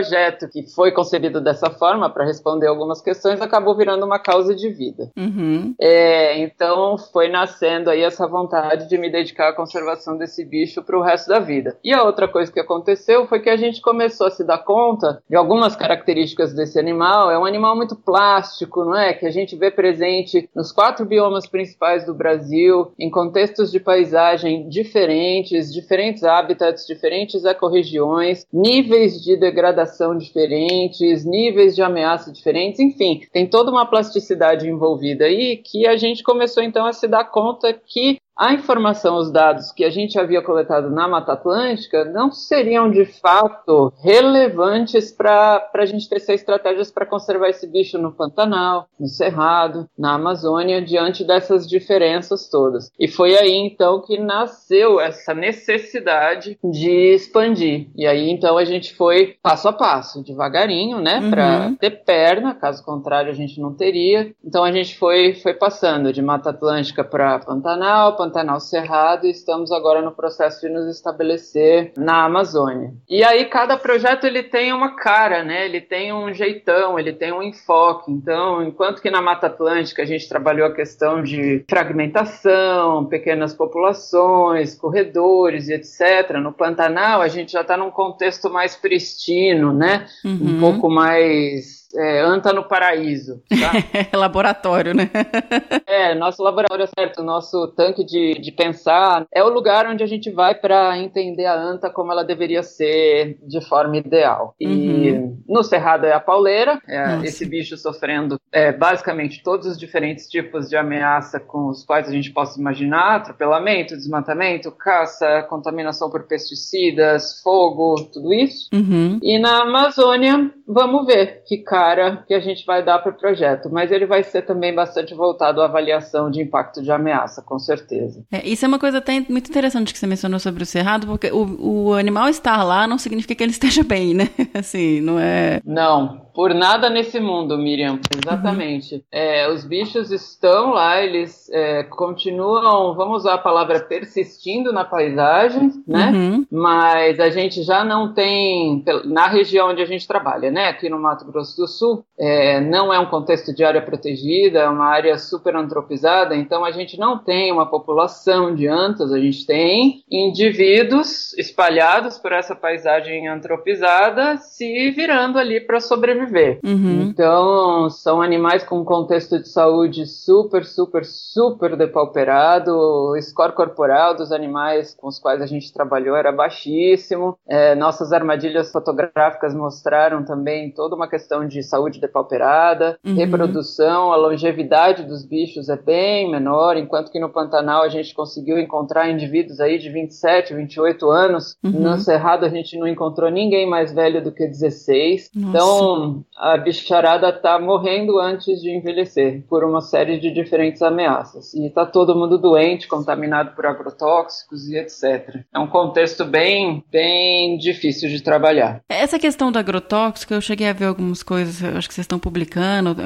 que 0.49 0.67
foi 0.75 0.93
concebido 0.93 1.41
dessa 1.41 1.70
forma 1.70 2.11
para 2.11 2.25
responder 2.25 2.67
algumas 2.67 3.00
questões 3.00 3.41
acabou 3.41 3.76
virando 3.76 4.05
uma 4.05 4.19
causa 4.19 4.55
de 4.55 4.69
vida. 4.69 5.11
Uhum. 5.17 5.75
É, 5.81 6.38
então 6.38 6.96
foi 6.99 7.29
nascendo 7.29 7.91
aí 7.91 8.02
essa 8.02 8.26
vontade 8.26 8.88
de 8.88 8.99
me 8.99 9.11
dedicar 9.11 9.49
à 9.49 9.52
conservação 9.52 10.17
desse 10.17 10.44
bicho 10.44 10.82
para 10.82 10.99
o 10.99 11.02
resto 11.02 11.28
da 11.28 11.38
vida. 11.38 11.76
E 11.85 11.92
a 11.92 12.02
outra 12.02 12.28
coisa 12.28 12.52
que 12.52 12.61
aconteceu 12.61 13.26
foi 13.26 13.40
que 13.40 13.50
a 13.50 13.57
gente 13.57 13.80
começou 13.80 14.26
a 14.26 14.30
se 14.30 14.45
dar 14.45 14.59
conta 14.59 15.23
de 15.28 15.37
algumas 15.37 15.76
características 15.76 16.54
desse 16.54 16.78
animal. 16.78 17.30
É 17.30 17.38
um 17.38 17.45
animal 17.45 17.76
muito 17.76 17.97
plástico, 17.97 18.85
não 18.85 18.97
é? 18.97 19.12
Que 19.12 19.26
a 19.26 19.30
gente 19.30 19.57
vê 19.57 19.71
presente 19.71 20.49
nos 20.54 20.73
quatro 20.73 21.04
biomas 21.04 21.47
principais 21.47 22.04
do 22.04 22.14
Brasil, 22.14 22.92
em 22.99 23.11
contextos 23.11 23.71
de 23.71 23.80
paisagem 23.80 24.68
diferentes, 24.68 25.73
diferentes 25.73 26.25
habitats, 26.25 26.87
diferentes 26.87 27.45
ecorregiões, 27.45 28.47
níveis 28.52 29.23
de 29.23 29.37
degradação 29.37 29.84
diferentes, 30.17 31.25
níveis 31.25 31.75
de 31.75 31.83
ameaça 31.83 32.33
diferentes, 32.33 32.81
enfim, 32.81 33.21
tem 33.33 33.47
toda 33.47 33.71
uma 33.71 33.87
plasticidade 33.87 34.69
envolvida 34.69 35.25
aí 35.25 35.57
que 35.57 35.87
a 35.87 35.97
gente 35.97 36.23
começou 36.23 36.62
então 36.62 36.87
a 36.87 36.93
se 36.93 37.07
dar 37.07 37.25
conta 37.25 37.73
que 37.73 38.19
a 38.37 38.53
informação, 38.53 39.17
os 39.17 39.31
dados 39.31 39.71
que 39.73 39.85
a 39.85 39.91
gente 39.91 40.19
havia 40.19 40.43
coletado 40.43 40.91
na 40.91 41.07
Mata 41.07 41.33
Atlântica 41.33 42.05
não 42.05 42.33
seriam 42.33 42.91
de 42.91 43.05
fato 43.05 43.93
relevantes 44.03 45.12
para 45.12 45.71
a 45.75 45.87
gente 45.87 46.09
tecer 46.09 46.35
estratégias 46.35 46.91
para 46.91 47.07
conservar 47.07 47.49
esse 47.49 47.67
bicho 47.67 47.99
no 47.99 48.12
Pantanal, 48.12 48.88
no 48.99 49.07
Cerrado, 49.07 49.88
na 49.99 50.14
Amazônia, 50.14 50.83
diante 50.83 51.25
dessas 51.25 51.69
diferenças 51.69 52.49
todas. 52.49 52.91
E 52.99 53.07
foi 53.07 53.37
aí 53.37 53.53
então 53.55 54.00
que 54.03 54.19
nasceu 54.19 55.00
essa 55.00 55.33
necessidade 55.35 56.59
de 56.64 57.14
expandir. 57.14 57.88
E 57.97 58.07
aí 58.07 58.31
então 58.31 58.57
a 58.59 58.64
gente 58.64 58.95
foi 58.95 59.37
passo 59.43 59.69
a 59.69 59.73
passo, 59.73 60.23
devagarinho, 60.23 61.00
né, 61.00 61.21
Uhum. 61.21 61.31
para 61.31 61.73
ter 61.79 61.91
perna, 62.05 62.55
caso 62.55 62.85
contrário 62.85 63.31
a 63.31 63.35
gente 63.35 63.61
não 63.61 63.73
teria. 63.75 64.33
Então 64.45 64.64
a 64.64 64.73
gente 64.73 64.99
foi, 64.99 65.35
foi 65.35 65.55
passando 65.55 66.12
de 66.12 66.21
Mata 66.21 66.50
Atlântica 66.50 67.05
para 67.05 67.38
Pantanal, 67.38 68.17
Pantanal 68.25 68.59
Cerrado 68.59 69.26
e 69.26 69.31
estamos 69.31 69.71
agora 69.71 70.00
no 70.00 70.12
processo 70.12 70.61
de 70.62 70.73
nos 70.73 70.88
estabelecer 70.88 71.93
na 71.97 72.25
Amazônia. 72.25 72.93
E 73.09 73.23
aí 73.23 73.45
cada 73.47 73.76
projeto 73.76 74.25
ele 74.25 74.43
tem 74.43 74.73
uma 74.73 74.97
cara, 74.97 75.45
né? 75.45 75.66
Ele 75.66 75.81
tem 75.81 76.12
um 76.12 76.33
jeitão, 76.33 76.99
ele 76.99 77.12
tem 77.12 77.33
um 77.33 77.43
enfoque. 77.43 78.11
Então, 78.11 78.62
enquanto 78.62 79.02
que 79.02 79.11
na 79.11 79.21
Mata 79.21 79.47
Atlântica 79.47 80.02
a 80.02 80.07
gente 80.07 80.28
trabalhou 80.28 80.66
a 80.66 80.75
questão 80.75 81.23
de 81.23 81.64
fragmentação, 81.69 83.04
pequenas 83.04 83.52
populações, 83.52 84.75
corredores 84.75 85.69
e 85.69 85.75
etc. 85.75 86.38
No 86.43 86.52
Pantanal 86.52 87.21
a 87.21 87.28
gente 87.28 87.52
já 87.52 87.61
está 87.61 87.76
num 87.76 87.90
contexto 87.90 88.49
mais 88.50 88.75
pristino, 88.75 89.73
né? 89.73 90.07
Uhum. 90.25 90.57
Um 90.57 90.61
pouco 90.61 90.88
mais 90.88 91.84
é, 91.96 92.20
anta 92.20 92.52
no 92.52 92.64
paraíso. 92.64 93.42
Tá? 93.48 93.72
laboratório, 94.16 94.94
né? 94.94 95.10
é, 95.86 96.14
nosso 96.14 96.42
laboratório, 96.42 96.88
certo, 96.98 97.22
nosso 97.22 97.68
tanque 97.68 98.04
de, 98.04 98.34
de 98.34 98.52
pensar 98.52 99.26
é 99.32 99.42
o 99.42 99.48
lugar 99.48 99.86
onde 99.86 100.02
a 100.02 100.06
gente 100.06 100.30
vai 100.30 100.54
para 100.54 100.98
entender 100.98 101.46
a 101.46 101.54
anta 101.54 101.90
como 101.90 102.12
ela 102.12 102.24
deveria 102.24 102.62
ser 102.62 103.38
de 103.42 103.60
forma 103.66 103.96
ideal. 103.96 104.54
E 104.60 104.94
Uhum. 105.12 105.42
no 105.48 105.62
Cerrado 105.62 106.06
é 106.06 106.12
a 106.12 106.20
pauleira, 106.20 106.80
é 106.86 107.24
esse 107.24 107.44
bicho 107.46 107.76
sofrendo 107.76 108.38
é, 108.52 108.72
basicamente 108.72 109.42
todos 109.42 109.66
os 109.66 109.78
diferentes 109.78 110.28
tipos 110.28 110.68
de 110.68 110.76
ameaça 110.76 111.40
com 111.40 111.68
os 111.68 111.84
quais 111.84 112.08
a 112.08 112.12
gente 112.12 112.32
possa 112.32 112.58
imaginar: 112.58 113.16
atropelamento, 113.16 113.96
desmatamento, 113.96 114.70
caça, 114.72 115.42
contaminação 115.48 116.10
por 116.10 116.24
pesticidas, 116.24 117.40
fogo, 117.42 117.96
tudo 118.12 118.32
isso. 118.32 118.68
Uhum. 118.72 119.18
E 119.22 119.38
na 119.38 119.62
Amazônia, 119.62 120.50
vamos 120.66 121.06
ver 121.06 121.42
que 121.47 121.59
cara 121.59 122.25
que 122.26 122.35
a 122.35 122.40
gente 122.40 122.64
vai 122.64 122.85
dar 122.85 122.99
para 122.99 123.12
o 123.12 123.16
projeto. 123.16 123.71
Mas 123.71 123.90
ele 123.90 124.06
vai 124.06 124.23
ser 124.23 124.42
também 124.42 124.75
bastante 124.75 125.14
voltado 125.14 125.61
à 125.61 125.66
avaliação 125.66 126.30
de 126.30 126.42
impacto 126.42 126.83
de 126.83 126.90
ameaça, 126.90 127.42
com 127.42 127.59
certeza. 127.59 128.25
É, 128.33 128.47
isso 128.47 128.64
é 128.64 128.68
uma 128.68 128.78
coisa 128.78 128.99
até 128.99 129.12
muito 129.28 129.50
interessante 129.50 129.92
que 129.92 129.99
você 129.99 130.06
mencionou 130.06 130.38
sobre 130.40 130.62
o 130.62 130.66
cerrado, 130.66 131.06
porque 131.06 131.30
o, 131.30 131.88
o 131.88 131.94
animal 131.94 132.28
estar 132.28 132.62
lá 132.62 132.87
não 132.87 132.99
significa 132.99 133.35
que 133.35 133.42
ele 133.42 133.52
esteja 133.52 133.83
bem, 133.83 134.14
né? 134.14 134.28
Assim, 134.54 135.00
não 135.00 135.18
é. 135.18 135.61
Não, 135.64 136.24
por 136.35 136.53
nada 136.53 136.91
nesse 136.91 137.21
mundo, 137.21 137.57
Miriam. 137.57 138.00
Exatamente. 138.23 139.05
É, 139.11 139.49
os 139.49 139.64
bichos 139.64 140.11
estão 140.11 140.73
lá, 140.73 141.00
eles 141.00 141.49
é, 141.50 141.85
continuam, 141.85 142.95
vamos 142.95 143.19
usar 143.19 143.35
a 143.35 143.38
palavra 143.38 143.79
persistindo 143.81 144.73
na 144.73 144.85
paisagem, 144.85 145.71
né? 145.87 146.11
Uhum. 146.11 146.47
Mas 146.50 147.21
a 147.21 147.31
gente 147.31 147.62
já 147.62 147.85
não 147.85 148.12
tem, 148.12 148.85
na 149.05 149.29
região 149.29 149.71
onde 149.71 149.81
a 149.81 149.87
gente 149.87 150.09
trabalha, 150.09 150.50
né, 150.50 150.69
aqui 150.69 150.88
no 150.88 150.99
Mato 150.99 151.25
Grosso 151.25 151.57
do 151.57 151.69
Sul, 151.69 152.05
é, 152.19 152.61
não 152.61 152.93
é 152.93 152.99
um 152.99 153.07
contexto 153.07 153.55
de 153.55 153.62
área 153.64 153.81
protegida, 153.81 154.61
é 154.61 154.69
uma 154.69 154.87
área 154.87 155.17
super 155.19 155.55
antropizada, 155.55 156.35
então 156.35 156.64
a 156.64 156.73
gente 156.73 156.99
não 156.99 157.19
tem 157.19 157.53
uma 157.53 157.67
população 157.67 158.55
de 158.55 158.67
antas, 158.67 159.12
a 159.12 159.21
gente 159.21 159.47
tem 159.47 160.03
indivíduos 160.11 161.33
espalhados 161.38 162.19
por 162.19 162.33
essa 162.33 162.57
paisagem 162.57 163.29
antropizada 163.29 164.37
se 164.38 164.91
virando 164.91 165.38
ali 165.38 165.61
para 165.61 165.79
sobreviver. 165.79 166.24
Uhum. 166.64 167.02
Então, 167.02 167.88
são 167.90 168.21
animais 168.23 168.62
com 168.64 168.78
um 168.81 168.85
contexto 168.85 169.38
de 169.38 169.49
saúde 169.49 170.07
super, 170.07 170.64
super, 170.64 171.04
super 171.04 171.76
depauperado. 171.76 172.71
O 172.75 173.21
score 173.21 173.52
corporal 173.52 174.14
dos 174.14 174.33
animais 174.33 174.95
com 174.95 175.09
os 175.09 175.19
quais 175.19 175.40
a 175.40 175.47
gente 175.47 175.73
trabalhou 175.73 176.16
era 176.16 176.33
baixíssimo. 176.33 177.37
É, 177.49 177.75
nossas 177.75 178.12
armadilhas 178.12 178.71
fotográficas 178.73 179.54
mostraram 179.54 180.25
também 180.25 180.71
toda 180.71 180.95
uma 180.97 181.09
questão 181.09 181.47
de 181.47 181.62
saúde 181.62 182.00
depauperada, 182.00 182.99
Uhum. 183.04 183.14
reprodução, 183.14 184.12
a 184.12 184.16
longevidade 184.16 185.04
dos 185.04 185.25
bichos 185.25 185.69
é 185.69 185.76
bem 185.76 186.31
menor, 186.31 186.76
enquanto 186.76 187.11
que 187.11 187.21
no 187.21 187.28
Pantanal 187.28 187.83
a 187.83 187.88
gente 187.88 188.14
conseguiu 188.14 188.59
encontrar 188.59 189.11
indivíduos 189.11 189.61
aí 189.61 189.78
de 189.78 189.90
27, 189.90 190.54
28 190.54 191.11
anos. 191.11 191.57
Uhum. 191.62 191.71
No 191.71 191.99
Cerrado 191.99 192.45
a 192.45 192.49
gente 192.49 192.78
não 192.78 192.87
encontrou 192.87 193.31
ninguém 193.31 193.69
mais 193.69 193.93
velho 193.93 194.23
do 194.23 194.33
que 194.33 194.47
16. 194.47 195.31
Nossa. 195.35 195.49
Então, 195.49 196.13
a 196.37 196.56
bicharada 196.56 197.33
tá 197.33 197.59
morrendo 197.59 198.18
antes 198.18 198.61
de 198.61 198.71
envelhecer 198.71 199.42
por 199.49 199.64
uma 199.64 199.80
série 199.80 200.18
de 200.18 200.30
diferentes 200.30 200.83
ameaças. 200.83 201.54
E 201.54 201.71
tá 201.71 201.87
todo 201.87 202.14
mundo 202.14 202.38
doente, 202.38 202.88
contaminado 202.88 203.54
por 203.54 203.66
agrotóxicos 203.66 204.68
e 204.68 204.76
etc. 204.76 205.42
É 205.52 205.59
um 205.59 205.66
contexto 205.66 206.25
bem, 206.25 206.85
bem 206.90 207.56
difícil 207.59 208.09
de 208.09 208.23
trabalhar. 208.23 208.80
Essa 208.88 209.18
questão 209.18 209.50
do 209.50 209.59
agrotóxico, 209.59 210.35
eu 210.35 210.40
cheguei 210.40 210.68
a 210.68 210.73
ver 210.73 210.87
algumas 210.87 211.23
coisas, 211.23 211.62
acho 211.62 211.88
que 211.88 211.94
vocês 211.94 212.04
estão 212.04 212.18
publicando, 212.18 212.97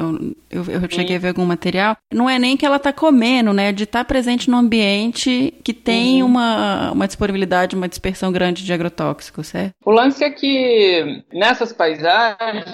eu, 0.50 0.64
eu, 0.64 0.80
eu 0.82 0.90
cheguei 0.90 1.16
a 1.16 1.18
ver 1.18 1.28
algum 1.28 1.44
material. 1.44 1.96
Não 2.12 2.28
é 2.28 2.38
nem 2.38 2.56
que 2.56 2.66
ela 2.66 2.78
tá 2.78 2.92
comendo, 2.92 3.52
né? 3.52 3.72
De 3.72 3.84
estar 3.84 4.04
presente 4.04 4.50
num 4.50 4.58
ambiente 4.58 5.54
que 5.62 5.72
tem 5.72 6.22
uma, 6.22 6.92
uma 6.92 7.06
disponibilidade, 7.06 7.76
uma 7.76 7.88
dispersão 7.88 8.32
grande 8.32 8.64
de 8.64 8.72
agrotóxicos, 8.72 9.48
certo? 9.48 9.74
O 9.84 9.90
lance 9.90 10.24
é 10.24 10.30
que 10.30 11.22
nessas 11.32 11.72
paisagens 11.72 12.64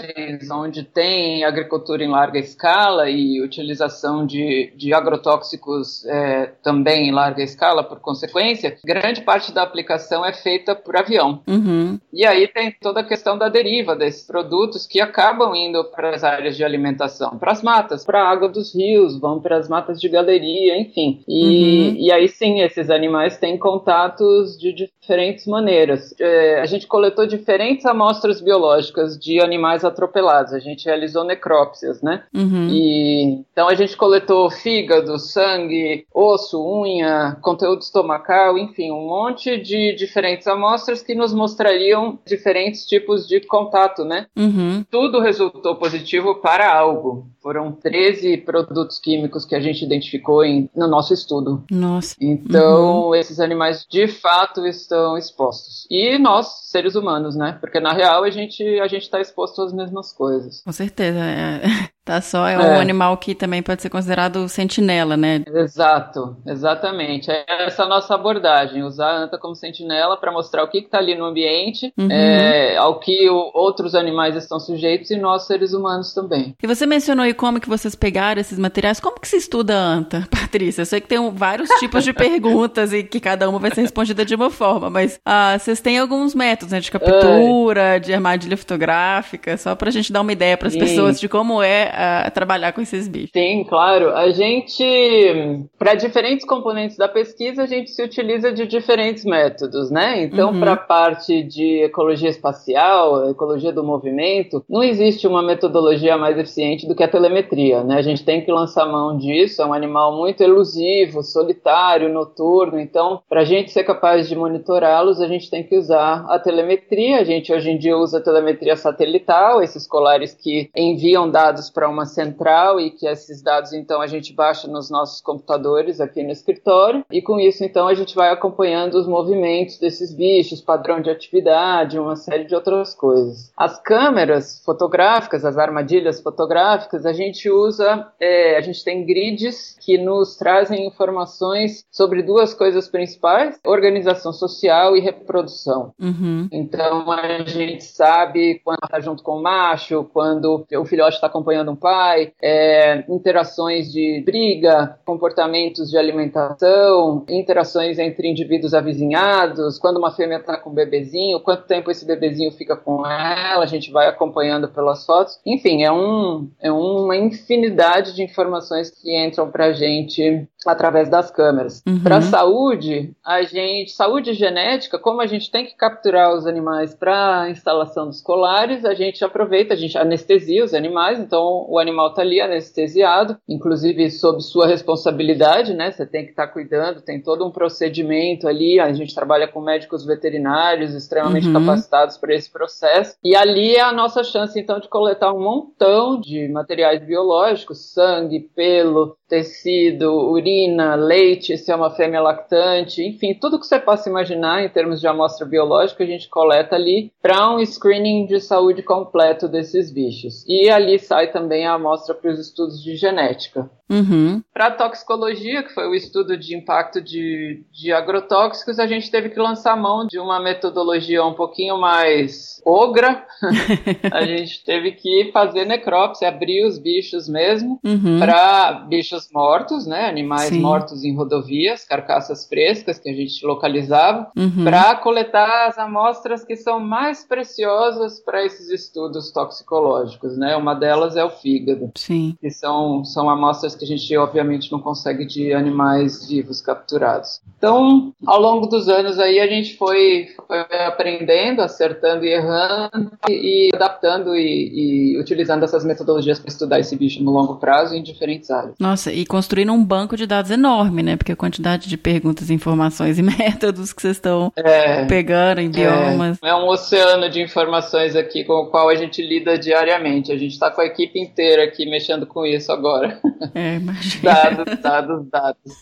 onde 0.50 0.83
tem 0.83 1.45
agricultura 1.45 2.02
em 2.02 2.09
larga 2.09 2.38
escala 2.38 3.09
e 3.11 3.40
utilização 3.40 4.26
de, 4.26 4.73
de 4.76 4.93
agrotóxicos 4.93 6.04
é, 6.07 6.52
também 6.62 7.09
em 7.09 7.12
larga 7.12 7.43
escala, 7.43 7.83
por 7.83 8.00
consequência, 8.00 8.76
grande 8.85 9.23
parte 9.23 9.52
da 9.52 9.62
aplicação 9.62 10.25
é 10.25 10.33
feita 10.33 10.75
por 10.75 10.97
avião. 10.97 11.43
Uhum. 11.47 11.99
E 12.12 12.25
aí 12.25 12.47
tem 12.49 12.73
toda 12.81 13.00
a 13.00 13.04
questão 13.04 13.37
da 13.37 13.49
deriva 13.49 13.97
desses 13.97 14.26
produtos 14.26 14.87
que 14.87 15.00
acabam 15.00 15.54
indo 15.54 15.85
para 15.85 16.14
as 16.14 16.25
áreas 16.25 16.57
de 16.57 16.64
alimentação, 16.64 17.38
para 17.38 17.52
as 17.52 17.62
matas, 17.62 18.04
para 18.04 18.23
a 18.23 18.31
água 18.31 18.49
dos 18.49 18.75
rios, 18.75 19.19
vão 19.19 19.40
para 19.40 19.57
as 19.57 19.69
matas 19.69 20.00
de 20.00 20.09
galeria, 20.09 20.78
enfim. 20.78 21.23
E, 21.28 21.54
Uhum. 21.54 21.97
e 21.99 22.12
aí 22.12 22.28
sim, 22.28 22.61
esses 22.61 22.90
animais 22.90 23.37
têm 23.38 23.59
contatos 23.59 24.59
de 24.59 24.73
diferentes 25.00 25.47
maneiras. 25.47 26.14
É, 26.19 26.61
a 26.61 26.66
gente 26.66 26.87
coletou 26.87 27.26
diferentes 27.26 27.85
amostras 27.87 28.40
biológicas 28.40 29.19
de 29.19 29.40
animais 29.40 29.85
atropelados. 30.14 30.52
A 30.52 30.59
gente 30.61 30.85
realizou 30.87 31.25
necrópsias, 31.25 32.00
né? 32.00 32.23
Uhum. 32.33 32.68
E, 32.71 33.44
então 33.52 33.68
a 33.68 33.75
gente 33.75 33.97
coletou 33.97 34.49
fígado, 34.50 35.18
sangue, 35.18 36.06
osso, 36.14 36.62
unha, 36.64 37.37
conteúdo 37.42 37.83
estomacal, 37.83 38.56
enfim, 38.56 38.92
um 38.92 39.09
monte 39.09 39.59
de 39.59 39.94
diferentes 39.97 40.47
amostras 40.47 41.02
que 41.02 41.14
nos 41.14 41.35
mostrariam 41.35 42.18
diferentes 42.25 42.87
tipos 42.87 43.26
de 43.26 43.40
contato, 43.40 44.04
né? 44.04 44.26
Uhum. 44.37 44.85
Tudo 44.90 45.21
resultou 45.21 45.76
positivo 45.76 46.37
para 46.37 46.73
algo. 46.73 47.26
Foram 47.42 47.73
13 47.73 48.38
produtos 48.38 48.99
químicos 48.99 49.44
que 49.44 49.54
a 49.54 49.61
gente 49.61 49.85
identificou 49.85 50.44
em- 50.44 50.71
no 50.75 50.87
nosso 50.87 51.12
estudo. 51.12 51.62
Nossa. 51.71 52.14
Então, 52.18 53.14
esses 53.14 53.38
animais 53.38 53.87
de 53.90 54.09
fato 54.09 54.66
estão 54.66 55.18
expostos. 55.18 55.87
E 55.90 56.18
nós, 56.18 56.47
seres 56.71 56.94
humanos, 56.94 57.37
né? 57.37 57.59
Porque 57.61 57.80
na 57.80 57.92
real 57.92 58.25
a 58.25 58.30
gente 58.30 58.64
a 58.80 58.87
gente 58.87 59.02
está 59.02 59.21
exposto 59.21 59.61
às 59.62 59.73
mesmas 59.73 60.04
coisas. 60.13 60.65
Com 60.65 60.73
certeza. 60.73 61.19
é. 61.21 61.94
Tá 62.05 62.21
só, 62.21 62.47
é 62.47 62.59
um 62.59 62.63
É. 62.75 62.81
animal 62.81 63.17
que 63.17 63.35
também 63.35 63.63
pode 63.63 63.81
ser 63.81 63.89
considerado 63.89 64.47
sentinela, 64.47 65.17
né? 65.17 65.43
Exato, 65.47 66.37
exatamente. 66.47 67.31
É 67.31 67.45
essa 67.67 67.85
a 67.85 67.89
nossa 67.89 68.15
abordagem, 68.15 68.83
usar 68.83 69.07
a 69.11 69.17
anta 69.23 69.39
como 69.39 69.55
sentinela 69.55 70.17
para 70.19 70.31
mostrar 70.31 70.63
o 70.65 70.69
que 70.69 70.79
está 70.79 70.99
ali 70.99 71.15
no 71.17 71.25
ambiente, 71.25 71.93
Uhum. 71.97 72.09
é, 72.11 72.77
ao 72.77 73.01
que 73.01 73.31
o- 73.31 73.51
outros 73.55 73.95
animais 73.95 74.37
estão 74.37 74.61
sujeitos 74.61 75.11
e 75.11 75.17
nós, 75.17 75.47
seres 75.47 75.73
humanos, 75.73 76.13
também. 76.13 76.55
E 76.63 76.67
você 76.67 76.85
mencionou 76.85 77.25
aí 77.25 77.33
como 77.33 77.59
que 77.59 77.69
vocês 77.71 77.95
pegaram 77.95 78.39
esses 78.39 78.59
materiais. 78.59 79.01
Como 79.01 79.19
que 79.19 79.27
se 79.27 79.37
estuda 79.37 79.75
a 79.75 79.79
anta, 79.79 80.29
Patrícia? 80.31 80.83
Eu 80.83 80.87
sei 80.87 81.01
que 81.01 81.09
tem 81.09 81.19
um- 81.19 81.31
vários 81.31 81.71
tipos 81.79 82.05
de 82.05 82.13
perguntas 82.13 82.93
e 82.93 83.03
que 83.03 83.19
cada 83.19 83.49
uma 83.49 83.59
vai 83.59 83.71
ser 83.75 83.81
respondida 83.81 84.27
de 84.27 84.35
uma 84.35 84.51
forma, 84.51 84.91
mas 84.91 85.19
ah, 85.25 85.57
vocês 85.59 85.81
têm 85.81 85.99
alguns 85.99 86.35
métodos, 86.35 86.73
né? 86.73 86.81
De 86.81 86.91
captura, 86.91 87.99
de 87.99 88.13
armadilha 88.13 88.57
fotográfica, 88.59 89.57
só 89.57 89.75
pra 89.75 89.91
gente 89.91 90.13
dar 90.13 90.21
uma 90.21 90.33
ideia 90.33 90.57
para 90.57 90.69
as 90.69 90.77
pessoas 90.77 91.19
de 91.19 91.29
como 91.31 91.63
é 91.63 91.94
ah, 91.97 92.31
trabalhar 92.31 92.73
com 92.73 92.81
esses 92.81 93.09
bichos. 93.09 93.31
Sim, 93.33 93.65
claro. 93.65 94.15
A 94.15 94.31
gente, 94.31 95.65
para 95.79 95.95
diferentes 95.95 96.45
componentes 96.47 96.97
da 96.97 97.09
pesquisa, 97.09 97.63
a 97.63 97.67
gente 97.67 97.91
se 97.91 98.03
utiliza 98.03 98.53
de 98.53 98.67
diferentes 98.67 99.25
métodos, 99.25 99.91
né? 99.91 100.23
Então, 100.23 100.51
Uhum. 100.51 100.61
para 100.61 100.73
a 100.73 100.77
parte 100.77 101.43
de 101.43 101.83
ecologia 101.85 102.29
espacial, 102.29 103.31
ecologia 103.31 103.73
do 103.73 103.83
movimento, 103.85 104.65
não 104.69 104.83
existe 104.83 105.27
uma 105.27 105.43
metodologia 105.43 106.17
mais 106.17 106.39
eficiente 106.39 106.87
do 106.87 106.95
que 106.95 107.03
a 107.03 107.09
telemetria, 107.09 107.83
né? 107.83 107.97
A 107.97 108.03
gente 108.03 108.25
tem 108.25 108.45
que 108.45 108.51
lançar 108.51 108.87
mão 108.87 109.17
disso. 109.17 109.63
É 109.63 109.67
um 109.67 109.73
animal 109.73 110.17
muito 110.17 110.43
elusivo, 110.43 111.23
solitário, 111.23 112.09
noturno. 112.09 112.79
Então, 112.79 113.21
para 113.29 113.41
a 113.43 113.45
gente 113.45 113.71
ser 113.71 113.85
capaz 113.85 114.29
de 114.29 114.37
monitorá-los, 114.37 115.21
a 115.21 115.27
gente 115.29 115.51
tem 115.51 115.63
que 115.63 115.77
usar 115.77 116.25
a 116.29 116.39
telemetria. 116.39 117.19
A 117.21 117.25
gente 117.25 117.53
hoje 117.53 117.71
em 117.71 117.79
dia 117.79 117.97
usa 117.97 118.21
telemetria 118.21 118.77
satelital, 118.77 119.63
esses 119.63 119.87
colares 119.87 120.35
que 120.35 120.69
enviam 120.77 121.31
dados 121.31 121.71
para 121.71 121.84
para 121.85 121.88
uma 121.91 122.07
central 122.07 122.81
e 122.81 122.91
que 122.91 123.07
esses 123.07 123.43
dados 123.43 123.75
então 123.75 124.00
a 124.00 124.07
gente 124.07 124.33
baixa 124.33 124.67
nos 124.67 124.88
nossos 124.88 125.21
computadores 125.21 126.00
aqui 126.00 126.23
no 126.23 126.31
escritório 126.31 127.05
e 127.12 127.21
com 127.21 127.38
isso 127.38 127.62
então 127.62 127.87
a 127.87 127.93
gente 127.93 128.14
vai 128.14 128.31
acompanhando 128.31 128.95
os 128.95 129.07
movimentos 129.07 129.79
desses 129.79 130.14
bichos, 130.14 130.62
padrão 130.62 131.03
de 131.03 131.11
atividade, 131.11 131.99
uma 131.99 132.17
série 132.17 132.45
de 132.45 132.55
outras 132.55 132.95
coisas. 132.95 133.53
As 133.55 133.79
câmeras 133.83 134.62
fotográficas, 134.64 135.45
as 135.45 135.59
armadilhas 135.59 136.23
fotográficas, 136.23 137.05
a 137.05 137.12
gente 137.12 137.50
usa, 137.50 138.11
é, 138.19 138.57
a 138.57 138.62
gente 138.62 138.83
tem 138.83 139.05
grids 139.05 139.76
que 139.79 139.99
nos 139.99 140.37
trazem 140.37 140.87
informações 140.87 141.85
sobre 141.91 142.23
duas 142.23 142.55
coisas 142.55 142.88
principais: 142.88 143.61
organização 143.67 144.33
social 144.33 144.97
e 144.97 145.00
reprodução. 145.00 145.93
Uhum. 146.00 146.49
Então 146.50 147.11
a 147.12 147.43
gente 147.45 147.85
sabe 147.85 148.61
quando 148.64 148.85
está 148.85 149.00
junto 149.00 149.23
com 149.23 149.33
o 149.33 149.43
macho, 149.43 150.09
quando 150.12 150.64
o 150.73 150.85
filhote 150.87 151.17
está 151.17 151.26
acompanhando 151.26 151.74
pai, 151.76 152.33
é, 152.43 153.04
interações 153.09 153.93
de 153.93 154.23
briga, 154.25 154.99
comportamentos 155.04 155.90
de 155.90 155.99
alimentação, 155.99 157.25
interações 157.28 157.99
entre 157.99 158.28
indivíduos 158.28 158.75
avizinhados, 158.75 159.78
quando 159.78 159.99
uma 159.99 160.12
fêmea 160.12 160.38
está 160.38 160.57
com 160.57 160.71
um 160.71 160.75
bebezinho, 160.75 161.40
quanto 161.40 161.66
tempo 161.66 161.90
esse 161.90 162.04
bebezinho 162.04 162.52
fica 162.52 162.76
com 162.76 163.07
ela, 163.07 163.64
a 163.64 163.66
gente 163.66 163.90
vai 163.90 164.07
acompanhando 164.09 164.69
pelas 164.69 165.04
fotos. 165.04 165.38
Enfim, 165.47 165.83
é, 165.83 165.93
um, 165.93 166.49
é 166.61 166.71
uma 166.71 167.16
infinidade 167.16 168.14
de 168.14 168.23
informações 168.23 168.90
que 168.90 169.16
entram 169.16 169.50
para 169.50 169.66
a 169.66 169.73
gente 169.73 170.49
através 170.66 171.09
das 171.09 171.30
câmeras. 171.30 171.83
Uhum. 171.87 172.00
Para 172.00 172.21
saúde, 172.21 173.12
a 173.25 173.42
gente, 173.42 173.92
saúde 173.92 174.33
genética, 174.35 174.99
como 174.99 175.21
a 175.21 175.26
gente 175.26 175.50
tem 175.50 175.64
que 175.64 175.76
capturar 175.76 176.35
os 176.35 176.47
animais 176.47 176.94
para 176.94 177.42
a 177.42 177.50
instalação 177.50 178.06
dos 178.06 178.21
colares, 178.21 178.85
a 178.85 178.94
gente 178.94 179.25
aproveita, 179.25 179.75
a 179.75 179.76
gente 179.76 179.97
anestesia 179.97 180.64
os 180.64 180.75
animais, 180.75 181.18
então 181.18 181.66
o 181.68 181.78
animal 181.78 182.09
está 182.09 182.23
ali 182.23 182.40
anestesiado, 182.40 183.37
inclusive 183.49 184.11
sob 184.11 184.42
sua 184.42 184.66
responsabilidade, 184.66 185.75
né? 185.75 185.90
Você 185.90 186.06
tem 186.06 186.25
que 186.25 186.30
estar 186.30 186.47
tá 186.47 186.52
cuidando, 186.52 187.00
tem 187.00 187.23
todo 187.23 187.47
um 187.47 187.50
procedimento 187.50 188.49
ali. 188.49 188.80
A 188.80 188.92
gente 188.92 189.14
trabalha 189.14 189.49
com 189.49 189.61
médicos 189.61 190.04
veterinários 190.04 190.94
extremamente 190.94 191.47
Uhum. 191.47 191.52
capacitados 191.52 192.16
para 192.16 192.35
esse 192.35 192.50
processo. 192.50 193.16
E 193.23 193.35
ali 193.35 193.76
é 193.76 193.80
a 193.80 193.92
nossa 193.92 194.23
chance, 194.23 194.59
então, 194.59 194.80
de 194.80 194.88
coletar 194.88 195.33
um 195.33 195.40
montão 195.40 196.21
de 196.21 196.49
materiais 196.49 197.04
biológicos, 197.04 197.92
sangue, 197.92 198.40
pelo, 198.54 199.16
tecido, 199.35 200.31
urina, 200.31 200.95
leite, 200.95 201.59
se 201.59 201.73
é 201.73 201.75
uma 201.75 201.91
fêmea 201.91 202.21
lactante, 202.21 203.03
enfim, 203.03 203.35
tudo 203.35 203.59
que 203.59 203.67
você 203.67 203.81
possa 203.81 204.09
imaginar 204.09 204.64
em 204.64 204.69
termos 204.69 205.00
de 205.00 205.09
amostra 205.09 205.45
biológica, 205.45 206.05
a 206.05 206.07
gente 206.07 206.29
coleta 206.29 206.76
ali 206.76 207.11
para 207.21 207.53
um 207.53 207.59
screening 207.67 208.26
de 208.26 208.38
saúde 208.38 208.81
completo 208.81 209.49
desses 209.49 209.93
bichos. 209.93 210.45
E 210.47 210.71
ali 210.71 211.00
sai 211.00 211.33
também 211.33 211.67
a 211.67 211.73
amostra 211.73 212.14
para 212.14 212.31
os 212.31 212.38
estudos 212.38 212.81
de 212.81 212.95
genética. 212.95 213.69
Uhum. 213.91 214.43
Para 214.53 214.71
toxicologia, 214.71 215.62
que 215.62 215.75
foi 215.75 215.87
o 215.87 215.95
estudo 215.95 216.37
de 216.37 216.57
impacto 216.57 217.00
de, 217.03 217.62
de 217.71 217.93
agrotóxicos, 217.93 218.79
a 218.79 218.87
gente 218.87 219.11
teve 219.11 219.29
que 219.29 219.38
lançar 219.38 219.76
mão 219.76 220.07
de 220.07 220.19
uma 220.19 220.41
metodologia 220.41 221.25
um 221.25 221.35
pouquinho 221.35 221.76
mais 221.79 222.62
ogra. 222.64 223.26
a 224.11 224.25
gente 224.25 224.64
teve 224.64 224.93
que 224.93 225.31
fazer 225.33 225.64
necrópsia, 225.67 226.29
abrir 226.29 226.64
os 226.67 226.79
bichos 226.79 227.29
mesmo 227.29 227.79
Uhum. 227.85 228.19
para 228.19 228.85
bichos 228.88 229.29
mortos, 229.33 229.87
né, 229.87 230.09
animais 230.09 230.49
Sim. 230.49 230.61
mortos 230.61 231.05
em 231.05 231.14
rodovias, 231.14 231.85
carcaças 231.85 232.47
frescas 232.47 232.99
que 232.99 233.11
a 233.11 233.12
gente 233.14 233.45
localizava, 233.45 234.31
Uhum. 234.37 234.64
para 234.64 234.95
coletar 234.97 235.69
as 235.69 235.79
amostras 235.79 236.45
que 236.45 236.57
são 236.57 236.81
mais 236.81 237.25
preciosas 237.25 238.19
para 238.21 238.45
esses 238.45 238.71
estudos 238.71 239.31
toxicológicos, 239.33 240.37
né? 240.38 240.57
Uma 240.57 240.75
delas 240.75 241.17
é 241.17 241.25
o 241.25 241.31
fígado 241.31 241.91
Sim. 241.97 242.37
que 242.41 242.50
são, 242.50 243.05
são 243.05 243.29
amostras 243.29 243.74
que 243.75 243.85
a 243.85 243.88
gente 243.88 244.16
obviamente 244.16 244.71
não 244.71 244.81
consegue 244.81 245.25
de 245.25 245.52
animais 245.52 246.28
vivos 246.28 246.61
capturados. 246.61 247.40
Então, 247.59 248.12
ao 248.26 248.40
longo 248.40 248.66
dos 248.66 248.88
anos 248.88 249.19
aí 249.19 249.40
a 249.40 249.47
gente 249.47 249.76
foi, 249.76 250.28
foi 250.47 250.59
aprendendo, 250.87 251.62
acertando 251.62 252.25
e 252.25 252.33
errando 252.33 253.12
e 253.28 253.71
adaptando 253.75 254.37
e, 254.37 255.14
e 255.14 255.19
utilizando 255.19 255.64
essas 255.64 255.85
metodologias 255.85 256.38
para 256.38 256.49
estudar 256.49 256.81
esse 256.81 256.97
bicho 256.97 257.23
no 257.23 257.31
longo 257.31 257.57
prazo 257.57 257.95
em 257.95 258.02
diferentes 258.02 258.50
áreas. 258.50 258.75
Nossa, 258.78 259.12
e 259.12 259.25
construindo 259.25 259.73
um 259.73 259.85
banco 259.85 260.16
de 260.16 260.26
dados 260.26 260.50
enorme, 260.50 261.02
né? 261.02 261.16
Porque 261.16 261.33
a 261.33 261.37
quantidade 261.37 261.88
de 261.88 261.97
perguntas, 261.97 262.50
informações 262.50 263.19
e 263.19 263.23
métodos 263.23 263.93
que 263.93 264.02
vocês 264.02 264.16
estão 264.16 264.52
É, 264.57 265.04
pegando 265.07 265.61
em 265.61 265.71
biomas. 265.71 266.38
É, 266.43 266.49
é 266.49 266.54
um 266.54 266.69
oceano 266.69 267.28
de 267.31 267.40
informações 267.40 268.16
aqui 268.16 268.45
com 268.45 268.54
o 268.54 268.66
qual 268.66 268.88
a 268.88 268.95
gente 268.95 269.23
lida 269.23 269.59
diariamente. 269.59 270.33
A 270.33 270.37
gente 270.37 270.52
está 270.52 270.71
com 270.71 270.81
a 270.81 270.87
equipe 270.87 271.19
inteira 271.19 271.64
aqui 271.64 271.87
mexendo 271.87 272.26
com 272.26 272.45
isso 272.45 272.71
agora. 272.71 273.19
É, 273.54 273.63
imagina. 273.76 274.33
Dados, 274.33 274.80
dados, 274.80 275.30
dados. 275.30 275.73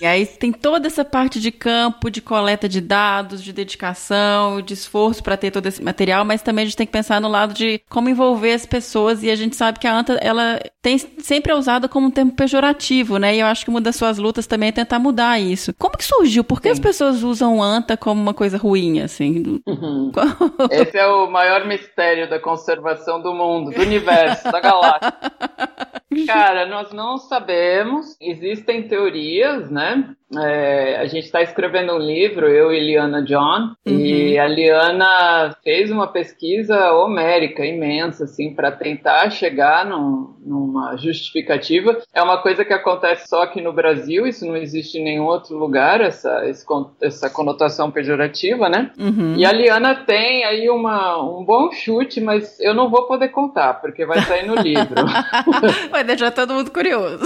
E 0.00 0.06
aí 0.06 0.24
tem 0.24 0.50
toda 0.50 0.86
essa 0.86 1.04
parte 1.04 1.38
de 1.38 1.52
campo, 1.52 2.10
de 2.10 2.22
coleta 2.22 2.66
de 2.66 2.80
dados, 2.80 3.44
de 3.44 3.52
dedicação, 3.52 4.62
de 4.62 4.72
esforço 4.72 5.22
para 5.22 5.36
ter 5.36 5.50
todo 5.50 5.66
esse 5.66 5.82
material, 5.82 6.24
mas 6.24 6.40
também 6.40 6.62
a 6.62 6.66
gente 6.66 6.76
tem 6.76 6.86
que 6.86 6.92
pensar 6.92 7.20
no 7.20 7.28
lado 7.28 7.52
de 7.52 7.82
como 7.90 8.08
envolver 8.08 8.54
as 8.54 8.64
pessoas. 8.64 9.22
E 9.22 9.30
a 9.30 9.36
gente 9.36 9.54
sabe 9.56 9.78
que 9.78 9.86
a 9.86 9.94
anta, 9.94 10.14
ela 10.22 10.58
tem 10.80 10.96
sempre 10.96 11.52
é 11.52 11.54
usada 11.54 11.86
como 11.86 12.06
um 12.06 12.10
termo 12.10 12.32
pejorativo, 12.32 13.18
né? 13.18 13.36
E 13.36 13.40
eu 13.40 13.46
acho 13.46 13.62
que 13.62 13.70
uma 13.70 13.80
das 13.80 13.96
suas 13.96 14.16
lutas 14.16 14.46
também 14.46 14.70
é 14.70 14.72
tentar 14.72 14.98
mudar 14.98 15.38
isso. 15.38 15.74
Como 15.78 15.98
que 15.98 16.04
surgiu? 16.04 16.42
Por 16.42 16.62
que 16.62 16.68
Sim. 16.68 16.72
as 16.72 16.80
pessoas 16.80 17.22
usam 17.22 17.62
anta 17.62 17.94
como 17.94 18.22
uma 18.22 18.32
coisa 18.32 18.56
ruim, 18.56 19.00
assim? 19.02 19.60
Uhum. 19.66 20.10
Esse 20.70 20.96
é 20.96 21.06
o 21.06 21.30
maior 21.30 21.66
mistério 21.66 22.28
da 22.30 22.40
conservação 22.40 23.20
do 23.20 23.34
mundo, 23.34 23.70
do 23.70 23.82
universo, 23.82 24.50
da 24.50 24.60
galáxia. 24.60 25.12
Cara, 26.26 26.66
nós 26.66 26.92
não 26.92 27.18
sabemos. 27.18 28.16
Existem 28.20 28.88
teorias, 28.88 29.70
né? 29.70 30.14
É, 30.38 30.96
a 31.00 31.06
gente 31.06 31.24
está 31.24 31.42
escrevendo 31.42 31.92
um 31.92 31.98
livro, 31.98 32.46
eu 32.46 32.72
e 32.72 32.78
Liana 32.78 33.22
John, 33.22 33.74
e 33.84 34.38
a 34.38 34.46
Liana 34.46 35.56
fez 35.64 35.90
uma 35.90 36.06
pesquisa 36.06 36.92
homérica 36.92 37.64
imensa, 37.66 38.24
assim, 38.24 38.54
para 38.54 38.70
tentar 38.70 39.30
chegar 39.30 39.84
num- 39.84 40.36
numa 40.44 40.96
justificativa. 40.96 41.98
É 42.14 42.22
uma 42.22 42.38
coisa 42.38 42.64
que 42.64 42.72
acontece 42.72 43.28
só 43.28 43.42
aqui 43.42 43.60
no 43.60 43.72
Brasil, 43.72 44.26
isso 44.26 44.46
não 44.46 44.56
existe 44.56 44.98
em 44.98 45.04
nenhum 45.04 45.24
outro 45.24 45.56
lugar, 45.56 46.00
essa, 46.00 46.48
esse 46.48 46.64
essa 47.02 47.28
conotação 47.28 47.90
pejorativa, 47.90 48.68
né? 48.68 48.92
Uhum. 48.98 49.34
E 49.36 49.44
a 49.44 49.52
Liana 49.52 49.94
tem 49.96 50.44
aí 50.44 50.70
uma, 50.70 51.20
um 51.22 51.44
bom 51.44 51.72
chute, 51.72 52.20
mas 52.20 52.58
eu 52.60 52.72
não 52.74 52.88
vou 52.88 53.06
poder 53.08 53.28
contar, 53.30 53.74
porque 53.80 54.06
vai 54.06 54.20
sair 54.22 54.46
no 54.46 54.54
livro. 54.54 54.94
Vai 55.90 56.04
deixar 56.04 56.30
todo 56.30 56.54
mundo 56.54 56.70
curioso. 56.70 57.24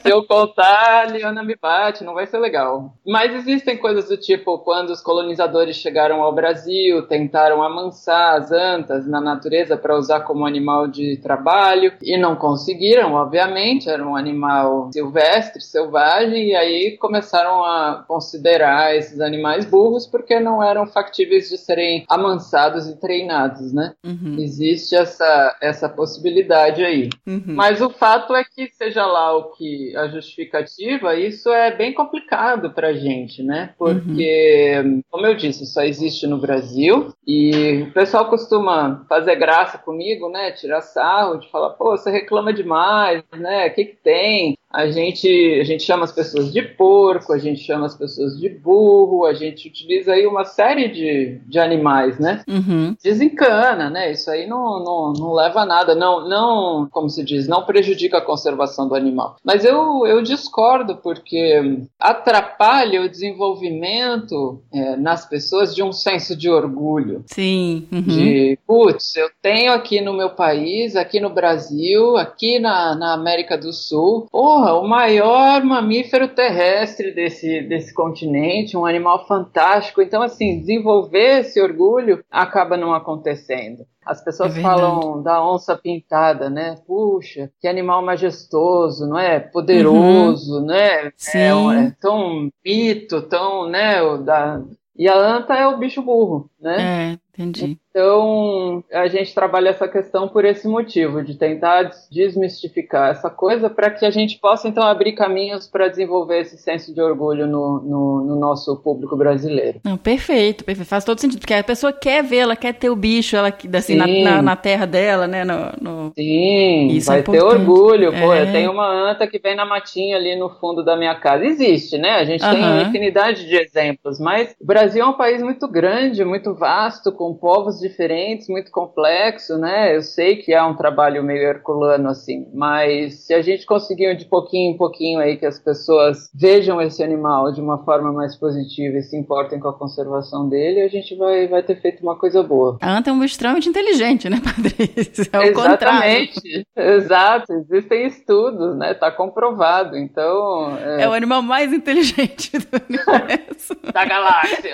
Se 0.00 0.10
eu 0.10 0.24
contar, 0.24 1.02
a 1.02 1.04
Liana 1.06 1.42
me 1.42 1.56
bate, 1.60 2.01
não 2.02 2.14
vai 2.14 2.26
ser 2.26 2.38
legal. 2.38 2.92
Mas 3.06 3.34
existem 3.34 3.76
coisas 3.76 4.08
do 4.08 4.16
tipo, 4.16 4.58
quando 4.58 4.90
os 4.90 5.00
colonizadores 5.00 5.76
chegaram 5.76 6.22
ao 6.22 6.34
Brasil, 6.34 7.02
tentaram 7.06 7.62
amansar 7.62 8.38
as 8.38 8.52
antas 8.52 9.06
na 9.06 9.20
natureza 9.20 9.76
para 9.76 9.96
usar 9.96 10.20
como 10.20 10.46
animal 10.46 10.86
de 10.86 11.16
trabalho, 11.18 11.92
e 12.02 12.16
não 12.16 12.36
conseguiram, 12.36 13.14
obviamente, 13.14 13.88
era 13.88 14.06
um 14.06 14.16
animal 14.16 14.90
silvestre, 14.92 15.62
selvagem, 15.62 16.48
e 16.48 16.54
aí 16.54 16.96
começaram 16.98 17.64
a 17.64 18.04
considerar 18.06 18.94
esses 18.96 19.20
animais 19.20 19.64
burros 19.64 20.06
porque 20.06 20.38
não 20.40 20.62
eram 20.62 20.86
factíveis 20.86 21.48
de 21.48 21.58
serem 21.58 22.04
amansados 22.08 22.88
e 22.88 22.96
treinados, 22.96 23.72
né? 23.72 23.94
Uhum. 24.04 24.36
Existe 24.38 24.94
essa, 24.94 25.56
essa 25.60 25.88
possibilidade 25.88 26.84
aí. 26.84 27.08
Uhum. 27.26 27.42
Mas 27.46 27.80
o 27.80 27.90
fato 27.90 28.34
é 28.34 28.44
que, 28.44 28.70
seja 28.72 29.06
lá 29.06 29.36
o 29.36 29.52
que 29.52 29.96
a 29.96 30.08
justificativa, 30.08 31.14
isso 31.14 31.50
é 31.50 31.74
bem 31.74 31.91
complicado 31.92 32.70
pra 32.70 32.92
gente, 32.92 33.42
né? 33.42 33.74
Porque, 33.78 35.02
como 35.10 35.26
eu 35.26 35.34
disse, 35.34 35.66
só 35.66 35.82
existe 35.82 36.26
no 36.26 36.38
Brasil 36.38 37.12
e 37.26 37.86
o 37.88 37.92
pessoal 37.92 38.28
costuma 38.28 39.04
fazer 39.08 39.36
graça 39.36 39.78
comigo, 39.78 40.28
né? 40.28 40.52
Tirar 40.52 40.80
sarro, 40.80 41.38
de 41.38 41.50
falar, 41.50 41.70
pô, 41.70 41.96
você 41.96 42.10
reclama 42.10 42.52
demais, 42.52 43.22
né? 43.32 43.66
O 43.68 43.74
que 43.74 43.84
que 43.86 43.96
tem? 43.96 44.56
A 44.72 44.90
gente, 44.90 45.28
a 45.60 45.64
gente 45.64 45.82
chama 45.82 46.04
as 46.04 46.12
pessoas 46.12 46.50
de 46.50 46.62
porco, 46.62 47.32
a 47.34 47.38
gente 47.38 47.60
chama 47.60 47.84
as 47.84 47.94
pessoas 47.94 48.38
de 48.40 48.48
burro, 48.48 49.26
a 49.26 49.34
gente 49.34 49.68
utiliza 49.68 50.12
aí 50.14 50.26
uma 50.26 50.46
série 50.46 50.88
de, 50.88 51.40
de 51.46 51.58
animais, 51.58 52.18
né? 52.18 52.42
Uhum. 52.48 52.96
desencana, 53.02 53.90
né? 53.90 54.10
Isso 54.12 54.30
aí 54.30 54.46
não, 54.46 54.82
não, 54.82 55.12
não 55.12 55.32
leva 55.34 55.60
a 55.60 55.66
nada, 55.66 55.94
não, 55.94 56.26
não, 56.26 56.88
como 56.90 57.10
se 57.10 57.22
diz, 57.22 57.46
não 57.46 57.64
prejudica 57.64 58.16
a 58.16 58.24
conservação 58.24 58.88
do 58.88 58.94
animal. 58.94 59.36
Mas 59.44 59.62
eu, 59.62 60.06
eu 60.06 60.22
discordo 60.22 60.96
porque 60.96 61.81
atrapalha 61.98 63.02
o 63.02 63.08
desenvolvimento 63.08 64.62
é, 64.72 64.96
nas 64.96 65.28
pessoas 65.28 65.74
de 65.74 65.82
um 65.82 65.92
senso 65.92 66.36
de 66.36 66.48
orgulho. 66.48 67.24
Sim. 67.26 67.86
Uhum. 67.92 68.02
De, 68.02 68.58
putz, 68.66 69.16
eu 69.16 69.30
tenho 69.40 69.72
aqui 69.72 70.00
no 70.00 70.12
meu 70.12 70.30
país, 70.30 70.96
aqui 70.96 71.20
no 71.20 71.30
Brasil, 71.30 72.16
aqui 72.16 72.58
na, 72.58 72.94
na 72.94 73.14
América 73.14 73.56
do 73.56 73.72
Sul, 73.72 74.26
porra, 74.30 74.74
o 74.74 74.86
maior 74.86 75.62
mamífero 75.64 76.28
terrestre 76.28 77.12
desse, 77.12 77.62
desse 77.62 77.92
continente, 77.94 78.76
um 78.76 78.86
animal 78.86 79.26
fantástico. 79.26 80.02
Então, 80.02 80.22
assim, 80.22 80.60
desenvolver 80.60 81.40
esse 81.40 81.60
orgulho 81.60 82.24
acaba 82.30 82.76
não 82.76 82.94
acontecendo. 82.94 83.84
As 84.04 84.22
pessoas 84.22 84.56
É 84.56 84.60
falam 84.60 85.22
da 85.22 85.44
onça 85.44 85.76
pintada, 85.76 86.50
né? 86.50 86.76
Puxa, 86.86 87.50
que 87.60 87.68
animal 87.68 88.02
majestoso, 88.02 89.06
não 89.06 89.18
é? 89.18 89.38
Poderoso, 89.38 90.60
né? 90.60 91.12
Sim. 91.16 91.38
É, 91.38 91.84
é 91.86 91.96
tão 92.00 92.50
mito, 92.64 93.22
tão, 93.22 93.68
né? 93.68 94.00
Da... 94.18 94.60
E 94.96 95.08
a 95.08 95.16
anta 95.16 95.54
é 95.54 95.66
o 95.66 95.78
bicho 95.78 96.02
burro, 96.02 96.50
né? 96.62 97.18
É, 97.36 97.40
entendi. 97.42 97.76
Então, 97.90 98.82
a 98.90 99.06
gente 99.08 99.34
trabalha 99.34 99.68
essa 99.68 99.86
questão 99.86 100.26
por 100.28 100.44
esse 100.46 100.66
motivo, 100.66 101.22
de 101.22 101.34
tentar 101.36 101.82
des- 101.82 102.08
desmistificar 102.10 103.10
essa 103.10 103.28
coisa 103.28 103.68
para 103.68 103.90
que 103.90 104.06
a 104.06 104.10
gente 104.10 104.38
possa, 104.38 104.66
então, 104.68 104.82
abrir 104.82 105.12
caminhos 105.12 105.66
para 105.66 105.88
desenvolver 105.88 106.40
esse 106.40 106.56
senso 106.56 106.94
de 106.94 107.00
orgulho 107.02 107.46
no, 107.46 107.80
no, 107.82 108.24
no 108.24 108.36
nosso 108.40 108.76
público 108.76 109.14
brasileiro. 109.16 109.80
Não, 109.84 109.98
perfeito, 109.98 110.64
perfeito. 110.64 110.88
Faz 110.88 111.04
todo 111.04 111.20
sentido. 111.20 111.40
Porque 111.40 111.52
a 111.52 111.62
pessoa 111.64 111.92
quer 111.92 112.22
ver, 112.24 112.38
ela 112.38 112.56
quer 112.56 112.72
ter 112.72 112.88
o 112.88 112.96
bicho, 112.96 113.36
ela 113.36 113.52
assim, 113.76 113.94
na, 113.94 114.06
na, 114.06 114.42
na 114.42 114.56
terra 114.56 114.86
dela, 114.86 115.26
né? 115.26 115.44
No, 115.44 115.56
no- 115.80 116.12
Sim, 116.16 116.88
Isso 116.88 117.10
é 117.12 117.16
vai 117.16 117.22
ter 117.22 117.36
importante. 117.36 117.60
orgulho. 117.60 118.10
Pô, 118.12 118.32
É. 118.32 118.42
eu 118.42 118.52
tenho 118.52 118.72
uma 118.72 118.88
anta 119.10 119.26
que 119.26 119.38
vem 119.38 119.54
na 119.54 119.66
matinha 119.66 120.16
ali 120.16 120.34
no 120.36 120.48
fundo 120.48 120.82
da 120.84 120.96
minha 120.96 121.14
casa. 121.16 121.44
Existe, 121.44 121.98
né? 121.98 122.12
A 122.16 122.24
gente 122.24 122.40
tem 122.40 122.82
infinidade 122.88 123.46
de 123.46 123.56
exemplos, 123.56 124.18
mas 124.18 124.54
o 124.60 124.64
Brasil 124.66 125.02
é 125.04 125.06
um 125.06 125.12
país 125.16 125.42
muito 125.42 125.68
grande, 125.68 126.24
muito 126.24 126.51
vasto, 126.54 127.12
com 127.12 127.34
povos 127.34 127.78
diferentes, 127.78 128.48
muito 128.48 128.70
complexo, 128.70 129.56
né? 129.58 129.94
Eu 129.96 130.02
sei 130.02 130.36
que 130.36 130.52
é 130.52 130.62
um 130.62 130.76
trabalho 130.76 131.22
meio 131.22 131.42
herculano, 131.42 132.08
assim, 132.08 132.48
mas 132.52 133.26
se 133.26 133.34
a 133.34 133.42
gente 133.42 133.66
conseguir 133.66 134.14
de 134.16 134.24
pouquinho 134.24 134.74
em 134.74 134.76
pouquinho 134.76 135.20
aí 135.20 135.36
que 135.36 135.46
as 135.46 135.58
pessoas 135.58 136.30
vejam 136.34 136.80
esse 136.80 137.02
animal 137.02 137.52
de 137.52 137.60
uma 137.60 137.84
forma 137.84 138.12
mais 138.12 138.36
positiva 138.36 138.98
e 138.98 139.02
se 139.02 139.16
importem 139.16 139.60
com 139.60 139.68
a 139.68 139.78
conservação 139.78 140.48
dele, 140.48 140.80
a 140.80 140.88
gente 140.88 141.14
vai, 141.16 141.46
vai 141.46 141.62
ter 141.62 141.80
feito 141.80 142.02
uma 142.02 142.16
coisa 142.18 142.42
boa. 142.42 142.78
A 142.80 142.98
anta 142.98 143.10
é 143.10 143.12
um 143.12 143.18
bicho 143.18 143.32
extremamente 143.32 143.68
inteligente, 143.68 144.28
né, 144.28 144.40
Patrícia? 144.42 145.28
É 145.32 145.50
o 145.50 145.52
contrário. 145.52 145.82
Exatamente. 145.82 146.66
Exato. 146.76 147.52
Existem 147.52 148.06
estudos, 148.06 148.76
né? 148.76 148.94
Tá 148.94 149.10
comprovado. 149.10 149.96
Então, 149.96 150.76
é, 150.78 151.02
É 151.02 151.08
o 151.08 151.12
animal 151.12 151.42
mais 151.42 151.72
inteligente 151.72 152.58
do 152.58 152.82
universo. 152.88 153.76
da 153.92 154.04
galáxia. 154.04 154.72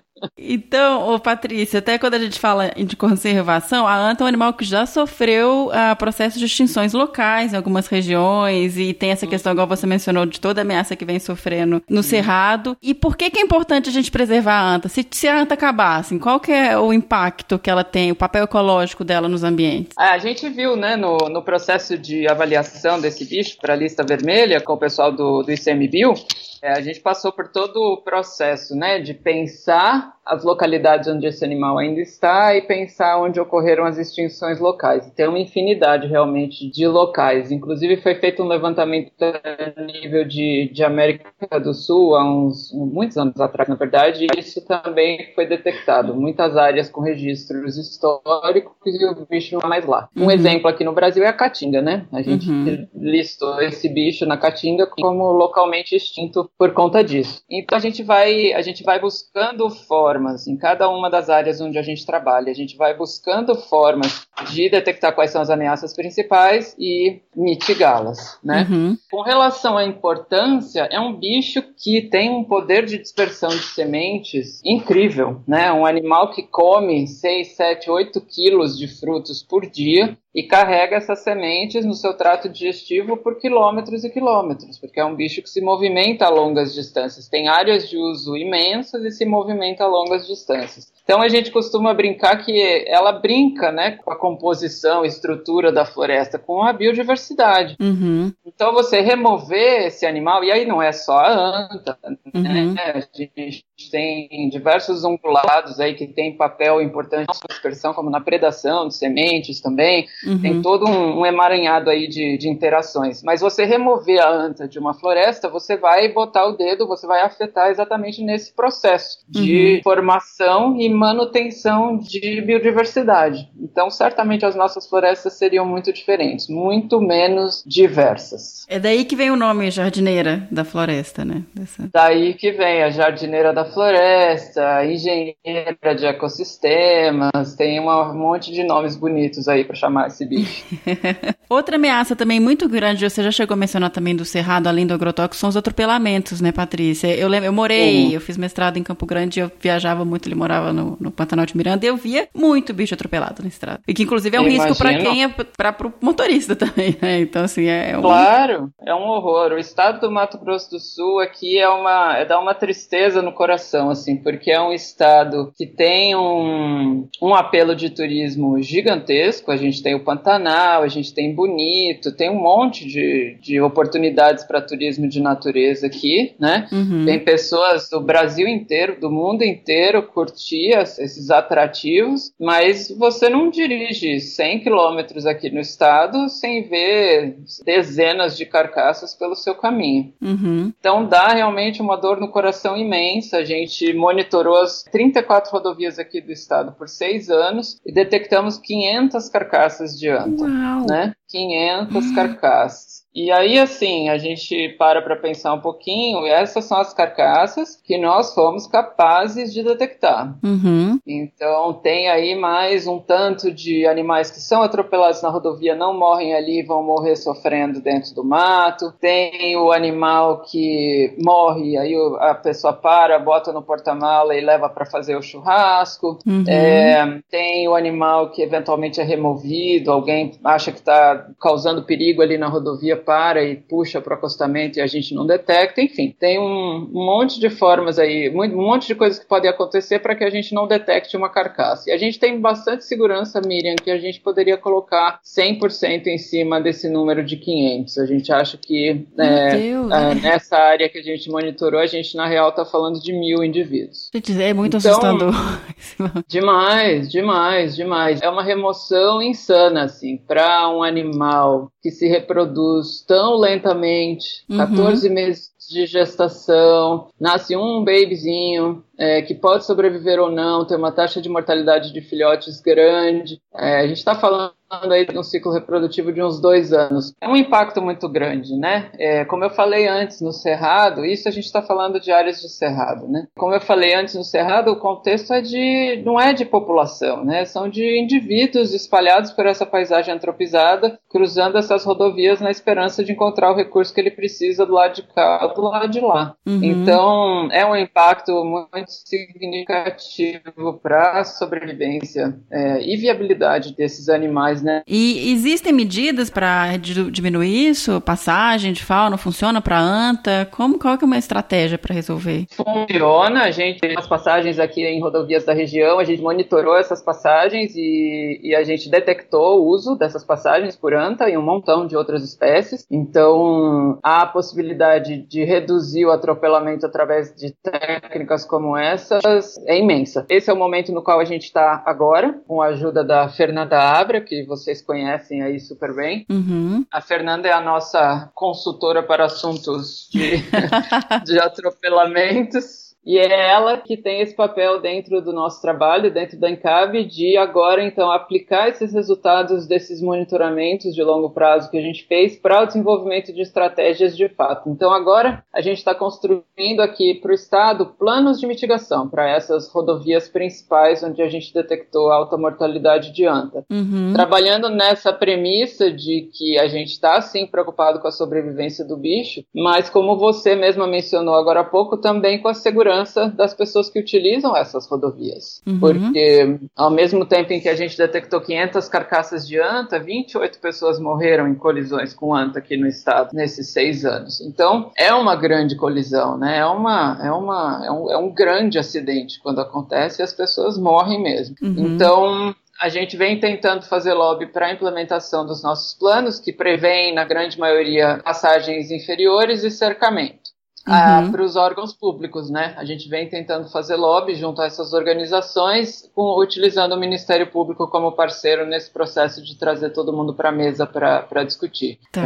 Então, 0.38 1.08
ô 1.08 1.18
Patrícia, 1.18 1.78
até 1.78 1.98
quando 1.98 2.14
a 2.14 2.18
gente 2.18 2.38
fala 2.38 2.70
de 2.70 2.96
conservação, 2.96 3.86
a 3.86 3.96
anta 3.96 4.22
é 4.22 4.24
um 4.24 4.28
animal 4.28 4.52
que 4.52 4.64
já 4.64 4.86
sofreu 4.86 5.70
ah, 5.72 5.96
processos 5.96 6.38
de 6.38 6.46
extinções 6.46 6.92
locais 6.92 7.52
em 7.52 7.56
algumas 7.56 7.86
regiões 7.86 8.78
e 8.78 8.92
tem 8.92 9.10
essa 9.10 9.26
questão, 9.26 9.52
igual 9.52 9.66
você 9.66 9.86
mencionou, 9.86 10.26
de 10.26 10.40
toda 10.40 10.60
a 10.60 10.62
ameaça 10.62 10.96
que 10.96 11.04
vem 11.04 11.18
sofrendo 11.18 11.82
no 11.88 12.02
cerrado. 12.02 12.76
E 12.82 12.94
por 12.94 13.16
que 13.16 13.30
que 13.30 13.38
é 13.38 13.42
importante 13.42 13.88
a 13.88 13.92
gente 13.92 14.10
preservar 14.10 14.54
a 14.54 14.74
anta? 14.74 14.88
Se, 14.88 15.06
se 15.10 15.28
a 15.28 15.40
anta 15.40 15.54
acabar, 15.54 16.00
assim, 16.00 16.18
qual 16.18 16.40
que 16.40 16.52
é 16.52 16.78
o 16.78 16.92
impacto 16.92 17.58
que 17.58 17.70
ela 17.70 17.84
tem, 17.84 18.12
o 18.12 18.16
papel 18.16 18.44
ecológico 18.44 19.04
dela 19.04 19.28
nos 19.28 19.42
ambientes? 19.42 19.92
Ah, 19.96 20.12
a 20.12 20.18
gente 20.18 20.48
viu, 20.48 20.76
né, 20.76 20.96
no, 20.96 21.16
no 21.28 21.42
processo 21.42 21.96
de 21.98 22.28
avaliação 22.28 23.00
desse 23.00 23.24
bicho 23.24 23.56
para 23.60 23.74
a 23.74 23.76
lista 23.76 24.04
vermelha 24.04 24.60
com 24.60 24.72
o 24.72 24.78
pessoal 24.78 25.12
do, 25.12 25.42
do 25.42 25.52
ICMBio, 25.52 26.14
é, 26.62 26.72
a 26.72 26.80
gente 26.80 27.00
passou 27.00 27.30
por 27.30 27.48
todo 27.48 27.76
o 27.76 28.02
processo, 28.02 28.74
né, 28.74 28.98
de 28.98 29.12
pensar 29.12 30.13
as 30.26 30.42
localidades 30.44 31.08
onde 31.08 31.26
esse 31.26 31.44
animal 31.44 31.78
ainda 31.78 32.00
está 32.00 32.54
e 32.56 32.62
pensar 32.62 33.18
onde 33.20 33.38
ocorreram 33.40 33.84
as 33.84 33.98
extinções 33.98 34.58
locais. 34.58 35.10
Tem 35.12 35.28
uma 35.28 35.38
infinidade 35.38 36.06
realmente 36.06 36.68
de 36.70 36.86
locais. 36.86 37.50
Inclusive 37.50 37.96
foi 37.98 38.14
feito 38.16 38.42
um 38.42 38.46
levantamento 38.46 39.12
a 39.22 39.80
nível 39.82 40.24
de, 40.24 40.70
de 40.72 40.82
América 40.84 41.30
do 41.60 41.74
Sul 41.74 42.14
há 42.16 42.24
uns 42.24 42.72
muitos 42.72 43.16
anos 43.16 43.38
atrás, 43.40 43.68
na 43.68 43.74
verdade, 43.74 44.26
e 44.34 44.40
isso 44.40 44.64
também 44.66 45.32
foi 45.34 45.46
detectado. 45.46 46.14
Muitas 46.14 46.56
áreas 46.56 46.88
com 46.88 47.00
registros 47.00 47.76
históricos 47.76 48.74
e 48.86 49.04
o 49.06 49.26
bicho 49.26 49.54
não 49.54 49.62
é 49.64 49.66
mais 49.68 49.86
lá. 49.86 50.08
Um 50.16 50.24
Uhum. 50.24 50.30
exemplo 50.30 50.68
aqui 50.68 50.84
no 50.84 50.92
Brasil 50.92 51.22
é 51.24 51.28
a 51.28 51.32
caatinga, 51.32 51.82
né? 51.82 52.06
A 52.12 52.22
gente 52.22 52.48
Uhum. 52.50 52.86
listou 52.94 53.60
esse 53.60 53.88
bicho 53.88 54.24
na 54.26 54.36
caatinga 54.36 54.86
como 54.86 55.32
localmente 55.32 55.94
extinto 55.94 56.50
por 56.58 56.72
conta 56.72 57.02
disso. 57.04 57.42
Então 57.50 57.76
a 57.76 57.80
gente 57.80 58.02
vai 58.02 58.52
a 58.52 58.62
gente 58.62 58.82
vai 58.82 58.98
buscando 59.00 59.68
formas 60.14 60.46
em 60.46 60.56
cada 60.56 60.88
uma 60.88 61.10
das 61.10 61.28
áreas 61.28 61.60
onde 61.60 61.78
a 61.78 61.82
gente 61.82 62.06
trabalha. 62.06 62.50
A 62.50 62.54
gente 62.54 62.76
vai 62.76 62.96
buscando 62.96 63.54
formas 63.54 64.26
de 64.50 64.68
detectar 64.68 65.14
quais 65.14 65.30
são 65.30 65.42
as 65.42 65.50
ameaças 65.50 65.94
principais 65.94 66.74
e 66.78 67.20
mitigá-las, 67.34 68.38
né? 68.42 68.66
Uhum. 68.70 68.96
Com 69.10 69.22
relação 69.22 69.76
à 69.76 69.84
importância, 69.84 70.88
é 70.90 71.00
um 71.00 71.14
bicho 71.14 71.62
que 71.76 72.02
tem 72.02 72.30
um 72.30 72.44
poder 72.44 72.84
de 72.84 72.98
dispersão 72.98 73.50
de 73.50 73.64
sementes 73.64 74.60
incrível, 74.64 75.40
né? 75.46 75.72
Um 75.72 75.84
animal 75.84 76.30
que 76.30 76.42
come 76.42 77.06
6, 77.06 77.56
7, 77.56 77.90
8 77.90 78.20
quilos 78.20 78.78
de 78.78 78.86
frutos 78.86 79.42
por 79.42 79.66
dia 79.66 80.16
e 80.34 80.42
carrega 80.42 80.96
essas 80.96 81.20
sementes 81.20 81.84
no 81.84 81.94
seu 81.94 82.14
trato 82.14 82.48
digestivo 82.48 83.16
por 83.16 83.38
quilômetros 83.38 84.02
e 84.02 84.10
quilômetros, 84.10 84.78
porque 84.78 84.98
é 84.98 85.04
um 85.04 85.14
bicho 85.14 85.40
que 85.42 85.48
se 85.48 85.60
movimenta 85.60 86.26
a 86.26 86.28
longas 86.30 86.74
distâncias, 86.74 87.28
tem 87.28 87.48
áreas 87.48 87.88
de 87.88 87.96
uso 87.96 88.36
imensas 88.36 89.04
e 89.04 89.10
se 89.10 89.24
movimenta 89.24 89.84
a 89.84 89.86
longas 89.86 90.26
distâncias. 90.26 90.92
Então 91.04 91.20
a 91.20 91.28
gente 91.28 91.50
costuma 91.50 91.92
brincar 91.92 92.44
que 92.44 92.84
ela 92.88 93.12
brinca, 93.12 93.70
né, 93.70 93.92
com 93.92 94.10
a 94.10 94.16
composição, 94.16 95.04
estrutura 95.04 95.70
da 95.70 95.84
floresta, 95.84 96.38
com 96.38 96.62
a 96.62 96.72
biodiversidade. 96.72 97.76
Uhum. 97.80 98.32
Então 98.44 98.72
você 98.72 99.00
remover 99.00 99.86
esse 99.86 100.06
animal, 100.06 100.42
e 100.42 100.50
aí 100.50 100.66
não 100.66 100.82
é 100.82 100.92
só 100.92 101.18
a 101.18 101.68
anta, 101.72 101.98
Uhum. 102.34 102.42
né? 102.42 102.74
A 102.76 103.00
gente 103.16 103.64
tem 103.90 104.48
diversos 104.48 105.04
ungulados 105.04 105.80
aí 105.80 105.94
que 105.94 106.06
têm 106.06 106.36
papel 106.36 106.80
importante 106.80 107.26
na 107.26 107.48
dispersão, 107.48 107.92
como 107.92 108.08
na 108.10 108.20
predação 108.20 108.88
de 108.88 108.94
sementes 108.96 109.60
também. 109.60 110.06
Tem 110.40 110.54
Uhum. 110.54 110.62
todo 110.62 110.86
um, 110.86 111.20
um 111.20 111.26
emaranhado 111.26 111.90
aí 111.90 112.06
de, 112.08 112.38
de 112.38 112.48
interações. 112.48 113.22
Mas 113.22 113.40
você 113.40 113.64
remover 113.64 114.20
a 114.20 114.28
anta 114.30 114.68
de 114.68 114.78
uma 114.78 114.94
floresta, 114.94 115.48
você 115.48 115.76
vai 115.76 116.08
botar 116.12 116.46
o 116.46 116.56
dedo, 116.56 116.86
você 116.86 117.06
vai 117.06 117.20
afetar 117.22 117.70
exatamente 117.70 118.22
nesse 118.22 118.52
processo 118.54 119.18
de 119.28 119.80
formação 119.82 120.76
e 120.80 120.88
manutenção 120.88 121.96
de 121.98 122.40
biodiversidade. 122.42 123.48
Então, 123.60 123.90
certamente 123.90 124.44
as 124.46 124.54
nossas 124.54 124.86
florestas 124.88 125.32
seriam 125.34 125.66
muito 125.66 125.92
diferentes, 125.92 126.48
muito 126.48 127.00
menos 127.00 127.62
diversas. 127.66 128.64
É 128.68 128.78
daí 128.78 129.04
que 129.04 129.16
vem 129.16 129.30
o 129.30 129.36
nome 129.36 129.70
jardineira 129.70 130.46
da 130.50 130.64
floresta, 130.64 131.24
né? 131.24 131.42
Dessa- 131.54 131.88
Daí 131.92 132.34
que 132.34 132.52
vem 132.52 132.82
a 132.82 132.90
jardineira 132.90 133.52
da 133.52 133.63
floresta, 133.72 134.84
engenheira 134.84 135.94
de 135.96 136.06
ecossistemas, 136.06 137.54
tem 137.56 137.78
uma- 137.80 138.10
um 138.10 138.16
monte 138.18 138.52
de 138.52 138.62
nomes 138.64 138.96
bonitos 138.96 139.48
aí 139.48 139.64
para 139.64 139.74
chamar 139.74 140.08
esse 140.08 140.24
bicho. 140.26 140.64
Outra 141.48 141.76
ameaça 141.76 142.16
também 142.16 142.40
muito 142.40 142.68
grande, 142.68 143.08
você 143.08 143.22
já 143.22 143.30
chegou 143.30 143.54
a 143.54 143.56
mencionar 143.56 143.90
também 143.90 144.16
do 144.16 144.24
Cerrado, 144.24 144.66
além 144.68 144.86
do 144.86 144.94
agrotóxico, 144.94 145.36
são 145.36 145.48
os 145.48 145.56
atropelamentos, 145.56 146.40
né, 146.40 146.50
Patrícia? 146.52 147.14
Eu 147.14 147.28
lembro, 147.28 147.46
eu 147.46 147.52
morei, 147.52 148.06
Sim. 148.08 148.14
eu 148.14 148.20
fiz 148.20 148.36
mestrado 148.36 148.76
em 148.76 148.82
Campo 148.82 149.06
Grande, 149.06 149.40
eu 149.40 149.50
viajava 149.60 150.04
muito, 150.04 150.26
ele 150.28 150.34
morava 150.34 150.72
no, 150.72 150.96
no 151.00 151.10
Pantanal 151.10 151.46
de 151.46 151.56
Miranda, 151.56 151.84
e 151.84 151.88
eu 151.88 151.96
via 151.96 152.28
muito 152.34 152.72
bicho 152.72 152.94
atropelado 152.94 153.42
na 153.42 153.48
estrada. 153.48 153.80
E 153.86 153.94
que 153.94 154.02
inclusive 154.02 154.36
é 154.36 154.40
um 154.40 154.48
risco 154.48 154.76
pra 154.76 154.90
Imagino. 154.92 155.10
quem 155.12 155.24
é 155.24 155.28
para 155.28 155.72
pro 155.72 155.92
motorista 156.00 156.56
também, 156.56 156.96
né? 157.00 157.20
Então 157.20 157.44
assim, 157.44 157.66
é 157.66 157.96
um 157.96 158.02
Claro, 158.02 158.70
é 158.86 158.94
um 158.94 159.02
horror. 159.08 159.52
O 159.52 159.58
estado 159.58 160.00
do 160.00 160.10
Mato 160.10 160.38
Grosso 160.38 160.70
do 160.70 160.80
Sul 160.80 161.20
aqui 161.20 161.58
é 161.58 161.68
uma 161.68 162.16
é 162.16 162.24
dá 162.24 162.38
uma 162.40 162.54
tristeza 162.54 163.20
no 163.22 163.32
coração, 163.32 163.53
assim, 163.90 164.16
porque 164.16 164.50
é 164.50 164.60
um 164.60 164.72
estado 164.72 165.52
que 165.56 165.66
tem 165.66 166.14
um, 166.14 167.08
um 167.20 167.34
apelo 167.34 167.74
de 167.74 167.90
turismo 167.90 168.60
gigantesco. 168.60 169.50
A 169.50 169.56
gente 169.56 169.82
tem 169.82 169.94
o 169.94 170.04
Pantanal, 170.04 170.82
a 170.82 170.88
gente 170.88 171.14
tem 171.14 171.34
Bonito, 171.34 172.14
tem 172.14 172.30
um 172.30 172.40
monte 172.40 172.86
de, 172.86 173.38
de 173.40 173.60
oportunidades 173.60 174.44
para 174.44 174.60
turismo 174.60 175.08
de 175.08 175.20
natureza 175.20 175.86
aqui, 175.86 176.34
né? 176.38 176.68
Uhum. 176.72 177.04
Tem 177.04 177.18
pessoas 177.18 177.88
do 177.88 178.00
Brasil 178.00 178.46
inteiro, 178.46 179.00
do 179.00 179.10
mundo 179.10 179.42
inteiro, 179.42 180.02
curtir 180.02 180.70
esses 180.70 181.30
atrativos, 181.30 182.32
mas 182.38 182.88
você 182.96 183.28
não 183.28 183.50
dirige 183.50 184.20
100 184.20 184.60
quilômetros 184.60 185.26
aqui 185.26 185.50
no 185.50 185.60
estado 185.60 186.28
sem 186.28 186.68
ver 186.68 187.36
dezenas 187.64 188.36
de 188.36 188.46
carcaças 188.46 189.14
pelo 189.14 189.34
seu 189.34 189.54
caminho. 189.54 190.12
Uhum. 190.20 190.72
Então 190.78 191.06
dá 191.06 191.28
realmente 191.28 191.82
uma 191.82 191.96
dor 191.96 192.20
no 192.20 192.28
coração 192.28 192.76
imensa. 192.76 193.43
A 193.44 193.46
gente 193.46 193.92
monitorou 193.92 194.56
as 194.56 194.82
34 194.84 195.52
rodovias 195.52 195.98
aqui 195.98 196.18
do 196.18 196.32
estado 196.32 196.72
por 196.72 196.88
seis 196.88 197.28
anos 197.28 197.78
e 197.84 197.92
detectamos 197.92 198.56
500 198.56 199.28
carcaças 199.28 199.98
de 199.98 200.08
anta 200.08 200.44
Uau. 200.44 200.86
né? 200.88 201.14
500 201.28 202.14
carcaças. 202.14 203.03
E 203.14 203.30
aí, 203.30 203.60
assim, 203.60 204.08
a 204.08 204.18
gente 204.18 204.70
para 204.70 205.00
para 205.00 205.14
pensar 205.14 205.54
um 205.54 205.60
pouquinho, 205.60 206.26
essas 206.26 206.64
são 206.64 206.78
as 206.78 206.92
carcaças 206.92 207.76
que 207.76 207.96
nós 207.96 208.34
fomos 208.34 208.66
capazes 208.66 209.54
de 209.54 209.62
detectar. 209.62 210.36
Uhum. 210.42 210.98
Então, 211.06 211.74
tem 211.74 212.08
aí 212.08 212.34
mais 212.34 212.88
um 212.88 212.98
tanto 212.98 213.52
de 213.52 213.86
animais 213.86 214.32
que 214.32 214.40
são 214.40 214.62
atropelados 214.62 215.22
na 215.22 215.28
rodovia, 215.28 215.76
não 215.76 215.96
morrem 215.96 216.34
ali, 216.34 216.64
vão 216.64 216.82
morrer 216.82 217.14
sofrendo 217.14 217.80
dentro 217.80 218.12
do 218.16 218.24
mato. 218.24 218.92
Tem 219.00 219.56
o 219.56 219.70
animal 219.70 220.42
que 220.42 221.16
morre, 221.22 221.76
aí 221.76 221.94
a 222.18 222.34
pessoa 222.34 222.72
para, 222.72 223.16
bota 223.20 223.52
no 223.52 223.62
porta-mala 223.62 224.34
e 224.34 224.40
leva 224.40 224.68
para 224.68 224.86
fazer 224.86 225.14
o 225.14 225.22
churrasco. 225.22 226.18
Uhum. 226.26 226.44
É, 226.48 227.20
tem 227.30 227.68
o 227.68 227.76
animal 227.76 228.30
que 228.30 228.42
eventualmente 228.42 229.00
é 229.00 229.04
removido, 229.04 229.92
alguém 229.92 230.32
acha 230.42 230.72
que 230.72 230.78
está 230.78 231.28
causando 231.40 231.84
perigo 231.84 232.20
ali 232.20 232.36
na 232.36 232.48
rodovia 232.48 233.03
para 233.04 233.44
e 233.44 233.56
puxa 233.56 234.00
para 234.00 234.14
o 234.14 234.16
acostamento 234.16 234.78
e 234.78 234.82
a 234.82 234.86
gente 234.86 235.14
não 235.14 235.26
detecta. 235.26 235.80
Enfim, 235.82 236.14
tem 236.18 236.38
um, 236.38 236.88
monte 236.92 237.38
de 237.38 237.50
formas 237.50 237.98
aí, 237.98 238.30
um 238.30 238.56
monte 238.62 238.86
de 238.86 238.94
coisas 238.94 239.18
que 239.18 239.26
podem 239.26 239.50
acontecer 239.50 239.98
para 239.98 240.14
que 240.14 240.24
a 240.24 240.30
gente 240.30 240.54
não 240.54 240.66
detecte 240.66 241.16
uma 241.16 241.28
carcaça. 241.28 241.90
E 241.90 241.92
a 241.92 241.98
gente 241.98 242.18
tem 242.18 242.40
bastante 242.40 242.84
segurança, 242.84 243.40
Miriam, 243.44 243.76
que 243.76 243.90
a 243.90 243.98
gente 243.98 244.20
poderia 244.20 244.56
colocar 244.56 245.20
100% 245.24 246.06
em 246.06 246.18
cima 246.18 246.60
desse 246.60 246.88
número 246.88 247.24
de 247.24 247.36
500. 247.36 247.98
A 247.98 248.06
gente 248.06 248.32
acha 248.32 248.56
que 248.58 249.06
é, 249.18 249.56
Deus. 249.56 249.90
é, 249.92 250.14
nessa 250.14 250.56
área 250.56 250.88
que 250.88 250.98
a 250.98 251.02
gente 251.02 251.30
monitorou, 251.30 251.80
a 251.80 251.86
gente 251.86 252.16
na 252.16 252.26
real 252.26 252.48
está 252.50 252.64
falando 252.64 253.00
de 253.00 253.12
mil 253.12 253.42
indivíduos. 253.44 254.10
Gente, 254.14 254.40
é 254.42 254.54
muito 254.54 254.76
Então- 254.76 254.90
assustador. 254.90 255.34
Demais, 256.28 257.10
demais, 257.10 257.76
demais. 257.76 258.20
É 258.22 258.28
uma 258.28 258.42
remoção 258.42 259.20
insana, 259.22 259.84
assim, 259.84 260.16
para 260.16 260.68
um 260.70 260.82
animal 260.82 261.70
que 261.82 261.90
se 261.90 262.06
reproduz 262.08 262.93
tão 263.02 263.36
lentamente, 263.36 264.44
Uhum. 264.48 264.58
14 264.58 265.08
meses 265.08 265.50
de 265.70 265.86
gestação, 265.86 267.08
nasce 267.18 267.56
um 267.56 267.82
babyzinho, 267.84 268.84
é, 268.98 269.22
que 269.22 269.34
pode 269.34 269.64
sobreviver 269.64 270.20
ou 270.20 270.30
não, 270.30 270.66
tem 270.66 270.76
uma 270.76 270.92
taxa 270.92 271.20
de 271.20 271.28
mortalidade 271.28 271.92
de 271.92 272.00
filhotes 272.00 272.60
grande. 272.60 273.40
É, 273.54 273.80
a 273.80 273.86
gente 273.86 273.98
está 273.98 274.14
falando 274.14 274.54
aí 274.82 275.06
de 275.06 275.16
um 275.18 275.22
ciclo 275.22 275.52
reprodutivo 275.52 276.12
de 276.12 276.22
uns 276.22 276.40
dois 276.40 276.72
anos. 276.72 277.14
É 277.20 277.28
um 277.28 277.36
impacto 277.36 277.80
muito 277.80 278.08
grande, 278.08 278.56
né? 278.56 278.90
É, 278.98 279.24
como 279.24 279.44
eu 279.44 279.50
falei 279.50 279.86
antes 279.86 280.20
no 280.20 280.32
Cerrado, 280.32 281.04
isso 281.04 281.28
a 281.28 281.30
gente 281.30 281.44
está 281.44 281.62
falando 281.62 282.00
de 282.00 282.10
áreas 282.10 282.40
de 282.40 282.48
Cerrado, 282.48 283.06
né? 283.06 283.26
Como 283.36 283.54
eu 283.54 283.60
falei 283.60 283.94
antes 283.94 284.14
no 284.14 284.24
Cerrado, 284.24 284.72
o 284.72 284.78
contexto 284.78 285.32
é 285.32 285.40
de, 285.40 286.02
não 286.04 286.18
é 286.18 286.32
de 286.32 286.44
população, 286.44 287.24
né? 287.24 287.44
São 287.44 287.68
de 287.68 288.00
indivíduos 288.00 288.74
espalhados 288.74 289.30
por 289.30 289.46
essa 289.46 289.64
paisagem 289.64 290.12
antropizada, 290.12 290.98
cruzando 291.08 291.58
essas 291.58 291.84
rodovias 291.84 292.40
na 292.40 292.50
esperança 292.50 293.04
de 293.04 293.12
encontrar 293.12 293.52
o 293.52 293.56
recurso 293.56 293.94
que 293.94 294.00
ele 294.00 294.10
precisa 294.10 294.66
do 294.66 294.72
lado 294.72 294.94
de 294.94 295.02
cá 295.02 295.46
do 295.46 295.62
lado 295.62 295.88
de 295.88 296.00
lá. 296.00 296.34
Uhum. 296.46 296.60
Então, 296.62 297.48
é 297.52 297.64
um 297.64 297.76
impacto 297.76 298.32
muito 298.44 298.83
significativo 298.86 300.80
para 300.82 301.20
a 301.20 301.24
sobrevivência 301.24 302.36
é, 302.50 302.82
e 302.82 302.96
viabilidade 302.96 303.74
desses 303.74 304.08
animais, 304.08 304.62
né? 304.62 304.82
E 304.86 305.32
existem 305.32 305.72
medidas 305.72 306.30
para 306.30 306.76
diminuir 306.76 307.68
isso? 307.68 308.00
Passagem 308.00 308.72
de 308.72 308.84
fauna 308.84 309.16
funciona 309.16 309.60
para 309.60 309.78
anta? 309.78 310.48
Como 310.50 310.78
qual 310.78 310.98
que 310.98 311.04
é 311.04 311.06
uma 311.06 311.18
estratégia 311.18 311.78
para 311.78 311.94
resolver? 311.94 312.46
Funciona, 312.50 313.42
a 313.42 313.50
gente 313.50 313.80
tem 313.80 313.96
as 313.96 314.06
passagens 314.06 314.58
aqui 314.58 314.84
em 314.84 315.00
rodovias 315.00 315.44
da 315.44 315.52
região, 315.52 315.98
a 315.98 316.04
gente 316.04 316.22
monitorou 316.22 316.76
essas 316.76 317.02
passagens 317.02 317.74
e, 317.76 318.40
e 318.42 318.54
a 318.54 318.62
gente 318.64 318.90
detectou 318.90 319.60
o 319.60 319.66
uso 319.68 319.96
dessas 319.96 320.24
passagens 320.24 320.76
por 320.76 320.94
anta 320.94 321.28
e 321.28 321.36
um 321.36 321.42
montão 321.42 321.86
de 321.86 321.96
outras 321.96 322.22
espécies. 322.22 322.86
Então, 322.90 323.98
há 324.02 324.22
a 324.22 324.26
possibilidade 324.26 325.18
de 325.18 325.44
reduzir 325.44 326.06
o 326.06 326.10
atropelamento 326.10 326.86
através 326.86 327.34
de 327.34 327.52
técnicas 327.52 328.44
como 328.44 328.73
essas 328.76 329.58
é 329.66 329.78
imensa. 329.78 330.26
Esse 330.28 330.50
é 330.50 330.52
o 330.52 330.56
momento 330.56 330.92
no 330.92 331.02
qual 331.02 331.20
a 331.20 331.24
gente 331.24 331.44
está 331.44 331.82
agora, 331.86 332.40
com 332.46 332.62
a 332.62 332.66
ajuda 332.66 333.04
da 333.04 333.28
Fernanda 333.28 333.78
Abra, 333.78 334.20
que 334.20 334.44
vocês 334.44 334.82
conhecem 334.82 335.42
aí 335.42 335.58
super 335.60 335.94
bem. 335.94 336.26
Uhum. 336.30 336.84
A 336.92 337.00
Fernanda 337.00 337.48
é 337.48 337.52
a 337.52 337.60
nossa 337.60 338.30
consultora 338.34 339.02
para 339.02 339.24
assuntos 339.24 340.08
de, 340.10 340.42
de 341.24 341.38
atropelamentos. 341.40 342.83
E 343.06 343.18
é 343.18 343.50
ela 343.50 343.76
que 343.76 343.96
tem 343.96 344.20
esse 344.20 344.34
papel 344.34 344.80
dentro 344.80 345.20
do 345.20 345.32
nosso 345.32 345.60
trabalho, 345.60 346.12
dentro 346.12 346.38
da 346.38 346.50
Encab, 346.50 347.04
de 347.04 347.36
agora 347.36 347.84
então 347.84 348.10
aplicar 348.10 348.68
esses 348.68 348.92
resultados 348.94 349.66
desses 349.66 350.00
monitoramentos 350.00 350.94
de 350.94 351.02
longo 351.02 351.30
prazo 351.30 351.70
que 351.70 351.76
a 351.76 351.82
gente 351.82 352.06
fez 352.06 352.36
para 352.36 352.62
o 352.62 352.66
desenvolvimento 352.66 353.32
de 353.32 353.42
estratégias 353.42 354.16
de 354.16 354.28
fato. 354.28 354.70
Então 354.70 354.90
agora 354.90 355.44
a 355.52 355.60
gente 355.60 355.78
está 355.78 355.94
construindo 355.94 356.80
aqui 356.80 357.14
para 357.14 357.30
o 357.30 357.34
Estado 357.34 357.86
planos 357.86 358.40
de 358.40 358.46
mitigação 358.46 359.08
para 359.08 359.28
essas 359.28 359.68
rodovias 359.68 360.28
principais 360.28 361.02
onde 361.02 361.20
a 361.20 361.28
gente 361.28 361.52
detectou 361.52 362.10
alta 362.10 362.38
mortalidade 362.38 363.12
de 363.12 363.26
anta. 363.26 363.64
Uhum. 363.70 364.12
Trabalhando 364.14 364.70
nessa 364.70 365.12
premissa 365.12 365.90
de 365.90 366.30
que 366.32 366.58
a 366.58 366.66
gente 366.68 366.92
está 366.92 367.20
sim 367.20 367.46
preocupado 367.46 368.00
com 368.00 368.08
a 368.08 368.12
sobrevivência 368.12 368.84
do 368.84 368.96
bicho, 368.96 369.44
mas 369.54 369.90
como 369.90 370.16
você 370.16 370.54
mesma 370.54 370.86
mencionou 370.86 371.34
agora 371.34 371.60
há 371.60 371.64
pouco, 371.64 371.98
também 371.98 372.40
com 372.40 372.48
a 372.48 372.54
segurança 372.54 372.93
das 373.34 373.54
pessoas 373.54 373.88
que 373.90 373.98
utilizam 373.98 374.56
essas 374.56 374.86
rodovias. 374.86 375.62
Uhum. 375.66 375.80
Porque 375.80 376.58
ao 376.76 376.90
mesmo 376.90 377.24
tempo 377.26 377.52
em 377.52 377.60
que 377.60 377.68
a 377.68 377.76
gente 377.76 377.96
detectou 377.96 378.40
500 378.40 378.88
carcaças 378.88 379.46
de 379.46 379.58
anta, 379.58 379.98
28 379.98 380.58
pessoas 380.58 381.00
morreram 381.00 381.48
em 381.48 381.54
colisões 381.54 382.14
com 382.14 382.34
anta 382.34 382.58
aqui 382.58 382.76
no 382.76 382.86
estado 382.86 383.30
nesses 383.32 383.70
seis 383.70 384.04
anos. 384.04 384.40
Então 384.40 384.90
é 384.96 385.12
uma 385.12 385.36
grande 385.36 385.76
colisão, 385.76 386.36
né? 386.38 386.58
É 386.58 386.66
uma 386.66 387.18
é 387.22 387.30
uma 387.30 387.82
é 387.84 387.90
um, 387.90 388.10
é 388.10 388.18
um 388.18 388.32
grande 388.32 388.78
acidente 388.78 389.40
quando 389.40 389.60
acontece 389.60 390.20
e 390.20 390.24
as 390.24 390.32
pessoas 390.32 390.78
morrem 390.78 391.22
mesmo. 391.22 391.56
Uhum. 391.62 391.94
Então 391.94 392.54
a 392.80 392.88
gente 392.88 393.16
vem 393.16 393.38
tentando 393.38 393.84
fazer 393.84 394.12
lobby 394.12 394.46
para 394.46 394.66
a 394.66 394.72
implementação 394.72 395.46
dos 395.46 395.62
nossos 395.62 395.94
planos, 395.94 396.40
que 396.40 396.52
prevêem, 396.52 397.14
na 397.14 397.24
grande 397.24 397.58
maioria, 397.58 398.20
passagens 398.24 398.90
inferiores 398.90 399.62
e 399.62 399.70
cercamento. 399.70 400.43
Uhum. 400.86 401.32
para 401.32 401.42
os 401.42 401.56
órgãos 401.56 401.92
públicos, 401.94 402.50
né? 402.50 402.74
A 402.76 402.84
gente 402.84 403.08
vem 403.08 403.28
tentando 403.28 403.68
fazer 403.70 403.96
lobby 403.96 404.34
junto 404.34 404.60
a 404.60 404.66
essas 404.66 404.92
organizações, 404.92 406.10
com, 406.14 406.38
utilizando 406.40 406.94
o 406.94 407.00
Ministério 407.00 407.46
Público 407.50 407.88
como 407.88 408.12
parceiro 408.12 408.66
nesse 408.66 408.90
processo 408.90 409.42
de 409.42 409.56
trazer 409.58 409.90
todo 409.90 410.12
mundo 410.12 410.34
para 410.34 410.50
a 410.50 410.52
mesa 410.52 410.86
para 410.86 411.42
discutir. 411.44 411.98
Tá. 412.12 412.20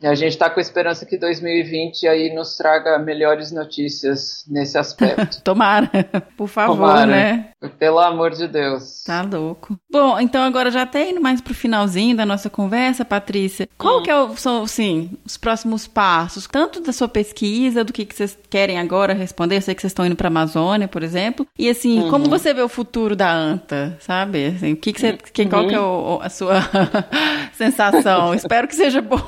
É, 0.00 0.08
a 0.08 0.14
gente 0.14 0.30
está 0.32 0.48
com 0.50 0.58
a 0.58 0.62
esperança 0.62 1.04
que 1.06 1.16
2020 1.18 2.06
aí 2.08 2.34
nos 2.34 2.56
traga 2.56 2.98
melhores 2.98 3.52
notícias 3.52 4.44
nesse 4.48 4.78
aspecto. 4.78 5.40
Tomara, 5.44 5.90
por 6.36 6.48
favor, 6.48 6.76
Tomara. 6.76 7.06
né? 7.06 7.48
Pelo 7.78 7.98
amor 7.98 8.30
de 8.30 8.46
Deus. 8.48 9.02
Tá 9.04 9.22
louco. 9.22 9.78
Bom, 9.90 10.18
então 10.20 10.42
agora 10.42 10.70
já 10.70 10.82
até 10.82 11.10
indo 11.10 11.20
mais 11.20 11.40
pro 11.40 11.54
finalzinho 11.54 12.16
da 12.16 12.24
nossa 12.26 12.48
conversa, 12.48 13.04
Patrícia, 13.04 13.68
qual 13.76 14.00
Hum. 14.00 14.02
que 14.02 14.10
é 14.10 14.18
o- 14.20 14.36
são, 14.36 14.62
assim, 14.62 15.10
os 15.24 15.36
próximos 15.36 15.86
passos, 15.86 16.46
tanto 16.46 16.80
da 16.80 16.92
sua 16.92 17.08
pesquisa, 17.08 17.65
do 17.74 17.92
que, 17.92 18.04
que 18.04 18.14
vocês 18.14 18.38
querem 18.50 18.78
agora 18.78 19.12
responder, 19.12 19.56
eu 19.56 19.60
sei 19.62 19.74
que 19.74 19.80
vocês 19.80 19.90
estão 19.90 20.06
indo 20.06 20.16
pra 20.16 20.28
Amazônia, 20.28 20.88
por 20.88 21.02
exemplo, 21.02 21.46
e 21.58 21.68
assim, 21.68 22.00
Uhum. 22.02 22.10
como 22.10 22.24
você 22.28 22.52
vê 22.54 22.62
o 22.62 22.68
futuro 22.68 23.14
da 23.16 23.30
anta, 23.32 23.96
sabe? 24.00 24.46
Assim, 24.46 24.72
o 24.72 24.76
que 24.76 24.92
que 24.92 25.00
você, 25.00 25.12
que, 25.32 25.46
qual 25.46 25.66
que 25.66 25.74
é 25.74 25.80
o- 25.80 26.20
a 26.22 26.28
sua 26.28 26.54
sensação? 27.52 28.32
Espero 28.34 28.66
que 28.68 28.74
seja 28.74 29.00
boa. 29.00 29.22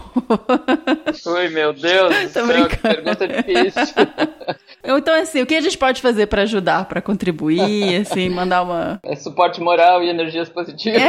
Ui, 1.27 1.48
meu 1.48 1.72
Deus 1.72 2.14
Tô 2.33 2.46
céu, 2.46 2.68
que 2.68 2.77
pergunta 2.77 3.27
difícil. 3.29 3.94
Então, 4.85 5.14
assim, 5.20 5.42
o 5.42 5.46
que 5.46 5.55
a 5.57 5.61
gente 5.61 5.77
pode 5.77 6.01
fazer 6.01 6.27
pra 6.27 6.42
ajudar, 6.42 6.85
pra 6.87 7.03
contribuir, 7.03 8.01
assim, 8.03 8.29
mandar 8.31 8.62
uma... 8.62 9.01
É 9.05 9.14
suporte 9.16 9.61
moral 9.61 10.03
e 10.03 10.09
energias 10.09 10.48
positivas. 10.48 11.03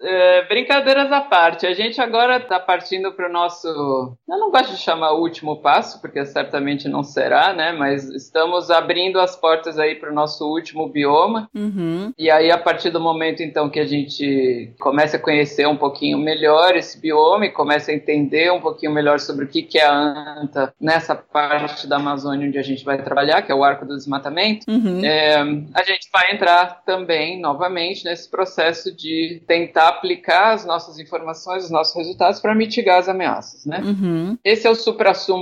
É, 0.00 0.46
brincadeiras 0.48 1.10
à 1.12 1.20
parte, 1.20 1.66
a 1.66 1.74
gente 1.74 2.00
agora 2.00 2.36
está 2.38 2.58
partindo 2.60 3.12
para 3.12 3.28
o 3.28 3.32
nosso. 3.32 3.66
Eu 3.68 4.38
não 4.38 4.50
gosto 4.50 4.72
de 4.72 4.78
chamar 4.78 5.12
o 5.12 5.22
último 5.56 5.58
passo, 5.58 6.00
porque 6.00 6.24
certamente 6.26 6.88
não 6.88 7.02
será, 7.02 7.52
né? 7.52 7.72
Mas 7.72 8.08
estamos 8.10 8.70
abrindo 8.70 9.18
as 9.18 9.36
portas 9.36 9.78
aí 9.78 9.94
para 9.94 10.10
o 10.10 10.14
nosso 10.14 10.44
último 10.46 10.88
bioma. 10.88 11.48
Uhum. 11.54 12.12
E 12.18 12.30
aí, 12.30 12.50
a 12.50 12.58
partir 12.58 12.90
do 12.90 13.00
momento 13.00 13.42
então 13.42 13.68
que 13.68 13.80
a 13.80 13.86
gente 13.86 14.74
começa 14.78 15.16
a 15.16 15.20
conhecer 15.20 15.66
um 15.66 15.76
pouquinho 15.76 16.18
melhor 16.18 16.76
esse 16.76 17.00
bioma 17.00 17.46
e 17.46 17.50
começa 17.50 17.90
a 17.90 17.94
entender 17.94 18.52
um 18.52 18.60
pouquinho 18.60 18.92
melhor 18.92 19.18
sobre 19.18 19.44
o 19.44 19.48
que, 19.48 19.62
que 19.62 19.78
é 19.78 19.86
a 19.86 20.40
anta 20.40 20.74
nessa 20.80 21.14
parte 21.14 21.86
da 21.86 21.96
Amazônia 21.96 22.48
onde 22.48 22.58
a 22.58 22.62
gente 22.62 22.84
vai 22.84 23.02
trabalhar, 23.02 23.42
que 23.42 23.50
é 23.50 23.54
o 23.54 23.64
arco 23.64 23.86
do 23.86 23.96
desmatamento. 23.96 24.70
Uhum. 24.70 25.04
É, 25.04 25.36
a 25.74 25.82
gente 25.82 26.08
vai 26.12 26.34
entrar 26.34 26.82
também, 26.84 27.40
novamente, 27.40 28.04
nesse 28.04 28.30
processo 28.30 28.94
de 28.94 29.42
tentar 29.46 29.88
aplicar 29.88 30.52
as 30.52 30.66
nossas 30.66 30.98
informações, 30.98 31.64
os 31.64 31.70
nossos 31.70 31.94
resultados 31.94 32.40
para 32.40 32.54
mitigar 32.54 32.98
as 32.98 33.08
ameaças, 33.08 33.64
né? 33.64 33.80
Uhum. 33.82 34.38
Esse 34.44 34.66
é 34.66 34.70
o 34.70 34.74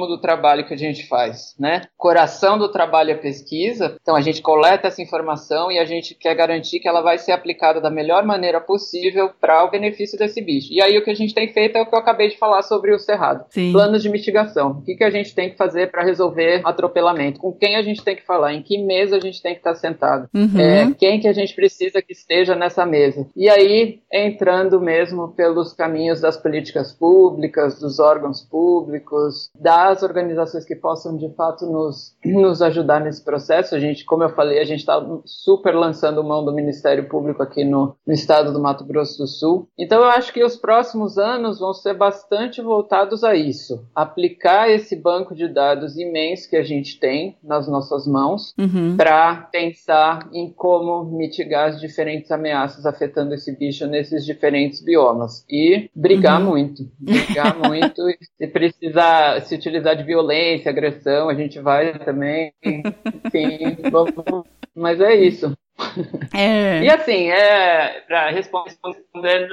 do 0.07 0.19
trabalho 0.19 0.67
que 0.67 0.75
a 0.75 0.77
gente 0.77 1.07
faz, 1.09 1.55
né? 1.59 1.83
Coração 1.97 2.59
do 2.59 2.71
trabalho 2.71 3.11
é 3.11 3.15
pesquisa, 3.15 3.97
então 4.01 4.17
a 4.17 4.21
gente 4.21 4.43
coleta 4.43 4.89
essa 4.89 5.03
informação 5.03 5.71
e 5.71 5.79
a 5.79 5.85
gente 5.85 6.15
quer 6.15 6.35
garantir 6.35 6.81
que 6.81 6.89
ela 6.89 7.01
vai 7.01 7.19
ser 7.19 7.33
aplicada 7.33 7.81
da 7.81 7.91
melhor 7.91 8.25
maneira 8.25 8.61
possível 8.61 9.31
para 9.41 9.65
o 9.65 9.71
benefício 9.71 10.19
desse 10.19 10.41
bicho. 10.41 10.73
E 10.73 10.83
aí 10.83 10.97
o 10.97 11.05
que 11.05 11.11
a 11.11 11.15
gente 11.15 11.35
tem 11.35 11.53
feito 11.53 11.77
é 11.77 11.83
o 11.83 11.87
que 11.87 11.95
eu 11.95 11.99
acabei 11.99 12.29
de 12.29 12.39
falar 12.39 12.63
sobre 12.63 12.93
o 12.95 12.99
cerrado. 12.99 13.45
Sim. 13.51 13.73
Planos 13.73 14.03
de 14.03 14.09
mitigação. 14.09 14.73
O 14.73 14.83
que, 14.83 14.95
que 14.95 15.05
a 15.05 15.11
gente 15.11 15.35
tem 15.35 15.51
que 15.51 15.57
fazer 15.57 15.91
para 15.91 16.05
resolver 16.05 16.63
atropelamento? 16.65 17.41
Com 17.41 17.53
quem 17.53 17.77
a 17.77 17.83
gente 17.83 18.03
tem 18.03 18.17
que 18.17 18.25
falar? 18.25 18.55
Em 18.55 18.63
que 18.63 18.79
mesa 18.79 19.17
a 19.17 19.21
gente 19.21 19.43
tem 19.43 19.53
que 19.53 19.61
estar 19.61 19.75
sentado? 19.75 20.29
Uhum. 20.35 20.59
É, 20.59 20.93
quem 20.99 21.21
que 21.21 21.29
a 21.29 21.33
gente 21.33 21.55
precisa 21.55 22.03
que 22.03 22.13
esteja 22.13 22.55
nessa 22.55 22.85
mesa? 22.85 23.27
E 23.37 23.49
aí, 23.49 24.01
entrando 24.13 24.81
mesmo 24.81 25.29
pelos 25.29 25.73
caminhos 25.73 26.21
das 26.21 26.37
políticas 26.37 26.93
públicas, 26.93 27.79
dos 27.79 27.99
órgãos 27.99 28.43
públicos, 28.43 29.51
das 29.95 30.03
organizações 30.03 30.65
que 30.65 30.75
possam 30.75 31.17
de 31.17 31.29
fato 31.35 31.65
nos, 31.67 32.17
nos 32.25 32.61
ajudar 32.61 33.01
nesse 33.01 33.25
processo. 33.25 33.75
A 33.75 33.79
gente, 33.79 34.05
como 34.05 34.25
eu 34.25 34.29
falei, 34.31 34.59
a 34.61 34.65
gente 34.65 34.81
está 34.81 35.01
super 35.25 35.75
lançando 35.75 36.23
mão 36.25 36.45
do 36.45 36.53
Ministério 36.53 37.09
Público 37.09 37.43
aqui 37.43 37.65
no, 37.65 37.95
no 38.07 38.13
estado 38.13 38.53
do 38.53 38.61
Mato 38.61 38.85
Grosso 38.85 39.19
do 39.19 39.27
Sul. 39.27 39.69
Então 39.79 39.99
eu 39.99 40.09
acho 40.09 40.33
que 40.33 40.43
os 40.43 40.57
próximos 40.57 41.17
anos 41.19 41.61
vão 41.61 41.73
ser 41.73 41.95
bastante 41.95 42.61
voltados 42.61 43.23
a 43.23 43.35
isso. 43.35 43.85
Aplicar 43.95 44.69
esse 44.69 44.97
banco 44.97 45.35
de 45.35 45.47
dados 45.49 45.97
imenso 45.97 46.49
que 46.51 46.57
a 46.57 46.63
gente 46.65 46.99
tem 46.99 47.37
nas 47.43 47.69
nossas 47.69 48.07
mãos 48.07 48.53
Uhum. 48.59 48.97
para 48.97 49.37
pensar 49.53 50.29
em 50.33 50.51
como 50.51 51.05
mitigar 51.05 51.69
as 51.71 51.81
diferentes 51.81 52.31
ameaças 52.31 52.85
afetando 52.87 53.35
esse 53.35 53.57
bicho 53.57 53.87
nesses 53.87 54.25
diferentes 54.25 54.83
biomas 54.83 55.45
e 55.49 55.89
brigar 55.95 56.41
Uhum. 56.41 56.49
muito, 56.49 56.83
brigar 56.99 57.57
muito 57.59 58.09
e 58.09 58.19
se 58.37 58.47
precisar 58.49 59.41
se 59.43 59.55
utilizar 59.55 59.74
de 59.95 60.03
violência, 60.03 60.71
agressão, 60.71 61.29
a 61.29 61.35
gente 61.35 61.61
vai 61.61 61.99
também, 61.99 62.53
enfim, 62.65 63.77
vamos, 63.91 64.47
mas 64.75 65.01
é 65.01 65.15
isso. 65.15 65.53
É. 66.33 66.83
E 66.83 66.91
assim, 66.91 67.29
é, 67.31 68.01
para 68.07 68.31
responder 68.31 68.75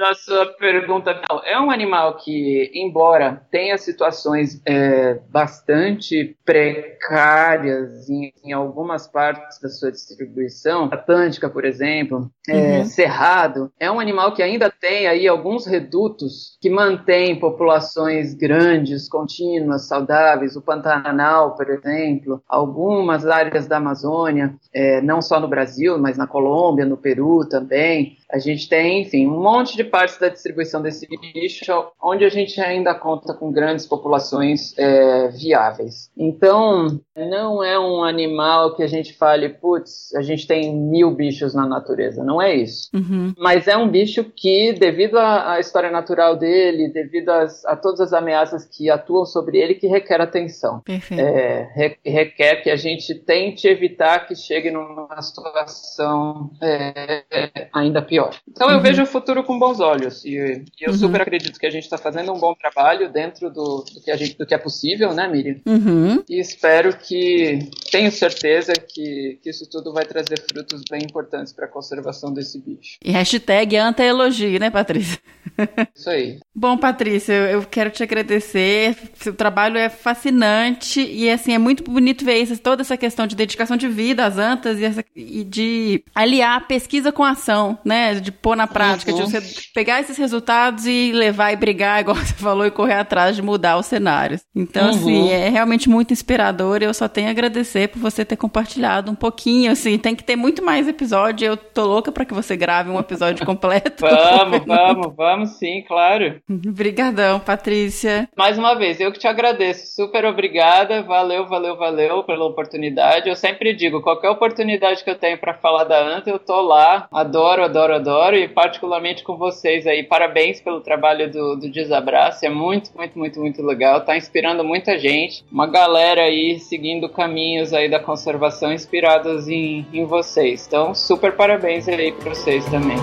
a 0.02 0.14
sua 0.14 0.46
pergunta, 0.54 1.14
não, 1.28 1.40
é 1.44 1.60
um 1.60 1.70
animal 1.70 2.16
que, 2.16 2.70
embora 2.74 3.42
tenha 3.50 3.78
situações 3.78 4.60
é, 4.66 5.20
bastante 5.30 6.36
precárias 6.44 8.08
em, 8.08 8.32
em 8.44 8.52
algumas 8.52 9.06
partes 9.06 9.60
da 9.60 9.68
sua 9.68 9.92
distribuição, 9.92 10.88
Atlântica, 10.92 11.48
por 11.48 11.64
exemplo, 11.64 12.30
é, 12.48 12.72
Uhum. 12.78 12.84
Cerrado, 12.84 13.72
é 13.78 13.90
um 13.90 14.00
animal 14.00 14.32
que 14.34 14.42
ainda 14.42 14.70
tem 14.70 15.06
aí 15.06 15.26
alguns 15.28 15.66
redutos 15.66 16.56
que 16.60 16.68
mantêm 16.70 17.38
populações 17.38 18.34
grandes, 18.34 19.08
contínuas, 19.08 19.86
saudáveis, 19.86 20.56
o 20.56 20.62
Pantanal, 20.62 21.54
por 21.54 21.68
exemplo, 21.70 22.42
algumas 22.48 23.26
áreas 23.26 23.66
da 23.66 23.76
Amazônia, 23.76 24.54
é, 24.74 25.00
não 25.00 25.20
só 25.22 25.38
no 25.40 25.48
Brasil, 25.48 25.98
mas 25.98 26.11
na 26.16 26.26
Colômbia, 26.26 26.84
no 26.84 26.96
Peru 26.96 27.44
também. 27.44 28.16
A 28.32 28.38
gente 28.38 28.68
tem, 28.68 29.02
enfim, 29.02 29.26
um 29.26 29.40
monte 29.42 29.76
de 29.76 29.84
partes 29.84 30.18
da 30.18 30.28
distribuição 30.28 30.80
desse 30.80 31.06
bicho 31.06 31.72
onde 32.02 32.24
a 32.24 32.28
gente 32.28 32.58
ainda 32.60 32.94
conta 32.94 33.34
com 33.34 33.52
grandes 33.52 33.86
populações 33.86 34.76
é, 34.78 35.28
viáveis. 35.28 36.10
Então, 36.16 36.98
não 37.14 37.62
é 37.62 37.78
um 37.78 38.02
animal 38.02 38.74
que 38.74 38.82
a 38.82 38.86
gente 38.86 39.12
fale, 39.12 39.48
putz, 39.50 40.14
a 40.14 40.22
gente 40.22 40.46
tem 40.46 40.74
mil 40.74 41.10
bichos 41.10 41.54
na 41.54 41.66
natureza. 41.66 42.24
Não 42.24 42.40
é 42.40 42.54
isso. 42.54 42.88
Uhum. 42.94 43.34
Mas 43.36 43.68
é 43.68 43.76
um 43.76 43.88
bicho 43.88 44.24
que, 44.24 44.72
devido 44.72 45.18
à, 45.18 45.52
à 45.54 45.60
história 45.60 45.90
natural 45.90 46.36
dele, 46.36 46.88
devido 46.88 47.28
às- 47.28 47.64
a 47.66 47.76
todas 47.76 48.00
as 48.00 48.12
ameaças 48.12 48.64
que 48.64 48.88
atuam 48.88 49.26
sobre 49.26 49.58
ele, 49.58 49.74
que 49.74 49.86
requer 49.86 50.20
atenção. 50.20 50.80
Perfeito. 50.80 51.20
É, 51.20 51.70
re- 51.74 51.98
requer 52.04 52.56
que 52.62 52.70
a 52.70 52.76
gente 52.76 53.14
tente 53.14 53.66
evitar 53.68 54.26
que 54.26 54.34
chegue 54.34 54.70
numa 54.70 55.20
situação 55.20 56.50
é, 56.60 57.24
é, 57.30 57.68
ainda 57.72 58.00
pior. 58.00 58.21
Então 58.48 58.68
eu 58.70 58.76
Uhum. 58.76 58.82
vejo 58.82 59.02
o 59.02 59.06
futuro 59.06 59.42
com 59.44 59.58
bons 59.58 59.80
olhos 59.80 60.24
e, 60.24 60.30
e 60.30 60.64
eu 60.80 60.92
Uhum. 60.92 60.98
super 60.98 61.22
acredito 61.22 61.58
que 61.58 61.66
a 61.66 61.70
gente 61.70 61.84
está 61.84 61.96
fazendo 61.98 62.32
um 62.32 62.38
bom 62.38 62.54
trabalho 62.54 63.10
dentro 63.12 63.50
do, 63.50 63.84
do 63.92 64.00
que 64.02 64.10
a 64.10 64.16
gente, 64.16 64.36
do 64.36 64.46
que 64.46 64.54
é 64.54 64.58
possível, 64.58 65.12
né, 65.14 65.28
Miriam? 65.28 65.56
Uhum. 65.66 66.22
E 66.28 66.40
espero 66.40 66.96
que, 66.96 67.58
tenho 67.90 68.10
certeza 68.12 68.72
que, 68.74 69.38
que 69.42 69.50
isso 69.50 69.68
tudo 69.70 69.92
vai 69.92 70.04
trazer 70.04 70.40
frutos 70.50 70.82
bem 70.90 71.02
importantes 71.02 71.52
para 71.52 71.66
a 71.66 71.68
conservação 71.68 72.32
desse 72.32 72.58
bicho. 72.58 72.98
E 73.04 73.10
hashtag 73.10 73.76
anta-elogio, 73.76 74.58
né, 74.60 74.70
Patrícia? 74.70 75.18
Isso 75.94 76.08
aí. 76.08 76.38
Bom, 76.54 76.76
Patrícia, 76.78 77.32
eu 77.32 77.62
quero 77.64 77.90
te 77.90 78.02
agradecer. 78.02 78.96
Seu 79.14 79.34
trabalho 79.34 79.76
é 79.76 79.88
fascinante 79.88 81.00
e 81.00 81.28
assim 81.30 81.52
é 81.52 81.58
muito 81.58 81.82
bonito 81.82 82.24
ver 82.24 82.38
isso, 82.38 82.56
toda 82.58 82.82
essa 82.82 82.96
questão 82.96 83.26
de 83.26 83.34
dedicação 83.36 83.76
de 83.76 83.88
vida 83.88 84.24
às 84.24 84.38
antas 84.38 84.78
e, 84.78 84.84
essa- 84.84 85.04
e 85.14 85.44
de 85.44 86.04
aliar 86.14 86.56
a 86.58 86.60
pesquisa 86.60 87.10
com 87.12 87.22
a 87.24 87.30
ação, 87.30 87.78
né? 87.84 88.11
De 88.20 88.30
pôr 88.32 88.56
na 88.56 88.66
prática, 88.66 89.12
de 89.12 89.20
Uhum. 89.20 89.26
você 89.26 89.40
pegar 89.74 90.00
esses 90.00 90.16
resultados 90.16 90.86
e 90.86 91.12
levar 91.12 91.52
e 91.52 91.56
brigar, 91.56 92.00
igual 92.02 92.16
você 92.16 92.34
falou, 92.34 92.66
e 92.66 92.70
correr 92.70 92.94
atrás 92.94 93.36
de 93.36 93.42
mudar 93.42 93.78
os 93.78 93.86
cenários. 93.86 94.42
Então, 94.54 94.84
Uhum. 94.84 94.90
assim, 94.90 95.30
é 95.30 95.48
realmente 95.48 95.88
muito 95.88 96.12
inspirador. 96.12 96.82
e 96.82 96.84
Eu 96.84 96.94
só 96.94 97.08
tenho 97.08 97.28
a 97.28 97.30
agradecer 97.30 97.88
por 97.88 97.98
você 98.00 98.24
ter 98.24 98.36
compartilhado 98.36 99.10
um 99.10 99.14
pouquinho. 99.14 99.72
Assim, 99.72 99.96
tem 99.98 100.14
que 100.14 100.24
ter 100.24 100.36
muito 100.36 100.62
mais 100.64 100.86
episódio. 100.88 101.46
Eu 101.46 101.56
tô 101.56 101.84
louca 101.86 102.10
para 102.12 102.24
que 102.24 102.34
você 102.34 102.56
grave 102.56 102.90
um 102.90 102.98
episódio 102.98 103.44
completo. 103.46 104.04
Vamos, 104.04 104.64
vamos, 104.66 105.16
vamos 105.16 105.50
sim, 105.58 105.82
claro. 105.86 106.40
Obrigadão, 106.50 107.38
Patrícia. 107.40 108.28
Mais 108.36 108.58
uma 108.58 108.74
vez, 108.74 109.00
eu 109.00 109.12
que 109.12 109.18
te 109.18 109.26
agradeço. 109.26 109.94
Super 109.94 110.24
obrigada. 110.24 111.02
Valeu, 111.02 111.46
valeu, 111.46 111.76
valeu 111.76 112.24
pela 112.24 112.44
oportunidade. 112.44 113.28
Eu 113.28 113.36
sempre 113.36 113.74
digo, 113.74 114.00
qualquer 114.02 114.30
oportunidade 114.30 115.02
que 115.04 115.10
eu 115.10 115.18
tenho 115.18 115.38
para 115.38 115.54
falar 115.54 115.84
da 115.84 115.98
ANTA, 116.02 116.30
eu 116.30 116.38
tô 116.38 116.60
lá. 116.60 117.06
Adoro, 117.12 117.62
adoro, 117.64 117.94
adoro. 117.94 118.01
E 118.10 118.48
particularmente 118.48 119.22
com 119.22 119.36
vocês 119.36 119.86
aí. 119.86 120.02
Parabéns 120.02 120.60
pelo 120.60 120.80
trabalho 120.80 121.30
do, 121.30 121.56
do 121.56 121.70
Desabraço. 121.70 122.44
É 122.44 122.50
muito, 122.50 122.90
muito, 122.96 123.18
muito, 123.18 123.40
muito 123.40 123.62
legal. 123.62 124.00
Tá 124.00 124.16
inspirando 124.16 124.64
muita 124.64 124.98
gente. 124.98 125.44
Uma 125.50 125.66
galera 125.66 126.22
aí 126.22 126.58
seguindo 126.58 127.08
caminhos 127.08 127.72
aí 127.72 127.88
da 127.88 128.00
conservação 128.00 128.72
inspirados 128.72 129.48
em, 129.48 129.86
em 129.92 130.04
vocês. 130.04 130.66
Então, 130.66 130.94
super 130.94 131.32
parabéns 131.36 131.88
aí 131.88 132.12
para 132.12 132.34
vocês 132.34 132.64
também. 132.66 132.96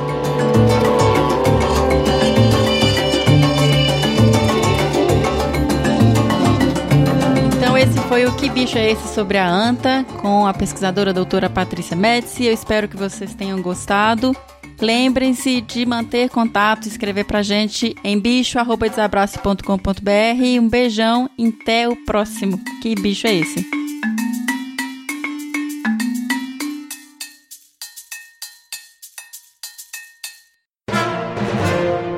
Então 7.56 7.78
esse 7.78 8.00
foi 8.08 8.26
o 8.26 8.36
Que 8.36 8.50
Bicho 8.50 8.78
é 8.78 8.92
Esse 8.92 9.14
sobre 9.14 9.38
a 9.38 9.48
anta, 9.48 10.04
com 10.22 10.46
a 10.46 10.54
pesquisadora 10.54 11.14
doutora 11.14 11.50
Patrícia 11.50 11.96
Médici. 11.96 12.46
Eu 12.46 12.54
espero 12.54 12.88
que 12.88 12.98
vocês 12.98 13.34
tenham 13.36 13.62
gostado. 13.62 14.36
Lembrem-se 14.82 15.62
de 15.62 15.86
manter 15.86 16.30
contato, 16.30 16.88
escrever 16.88 17.26
pra 17.26 17.42
gente 17.42 17.94
em 18.04 18.18
bicho.desabrace.com.br. 18.18 20.60
Um 20.60 20.70
beijão 20.70 21.30
até 21.38 21.90
o 21.90 21.98
próximo. 22.06 22.58
Que 22.82 22.96
bicho 22.96 23.28
é 23.28 23.36
esse? 23.36 23.66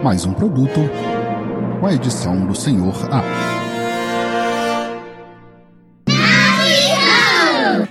Mais 0.04 0.24
um 0.26 0.34
produto 0.34 0.80
com 1.80 1.88
a 1.88 1.94
edição 1.94 2.46
do 2.46 2.56
Senhor 2.56 2.94
A. 3.12 3.61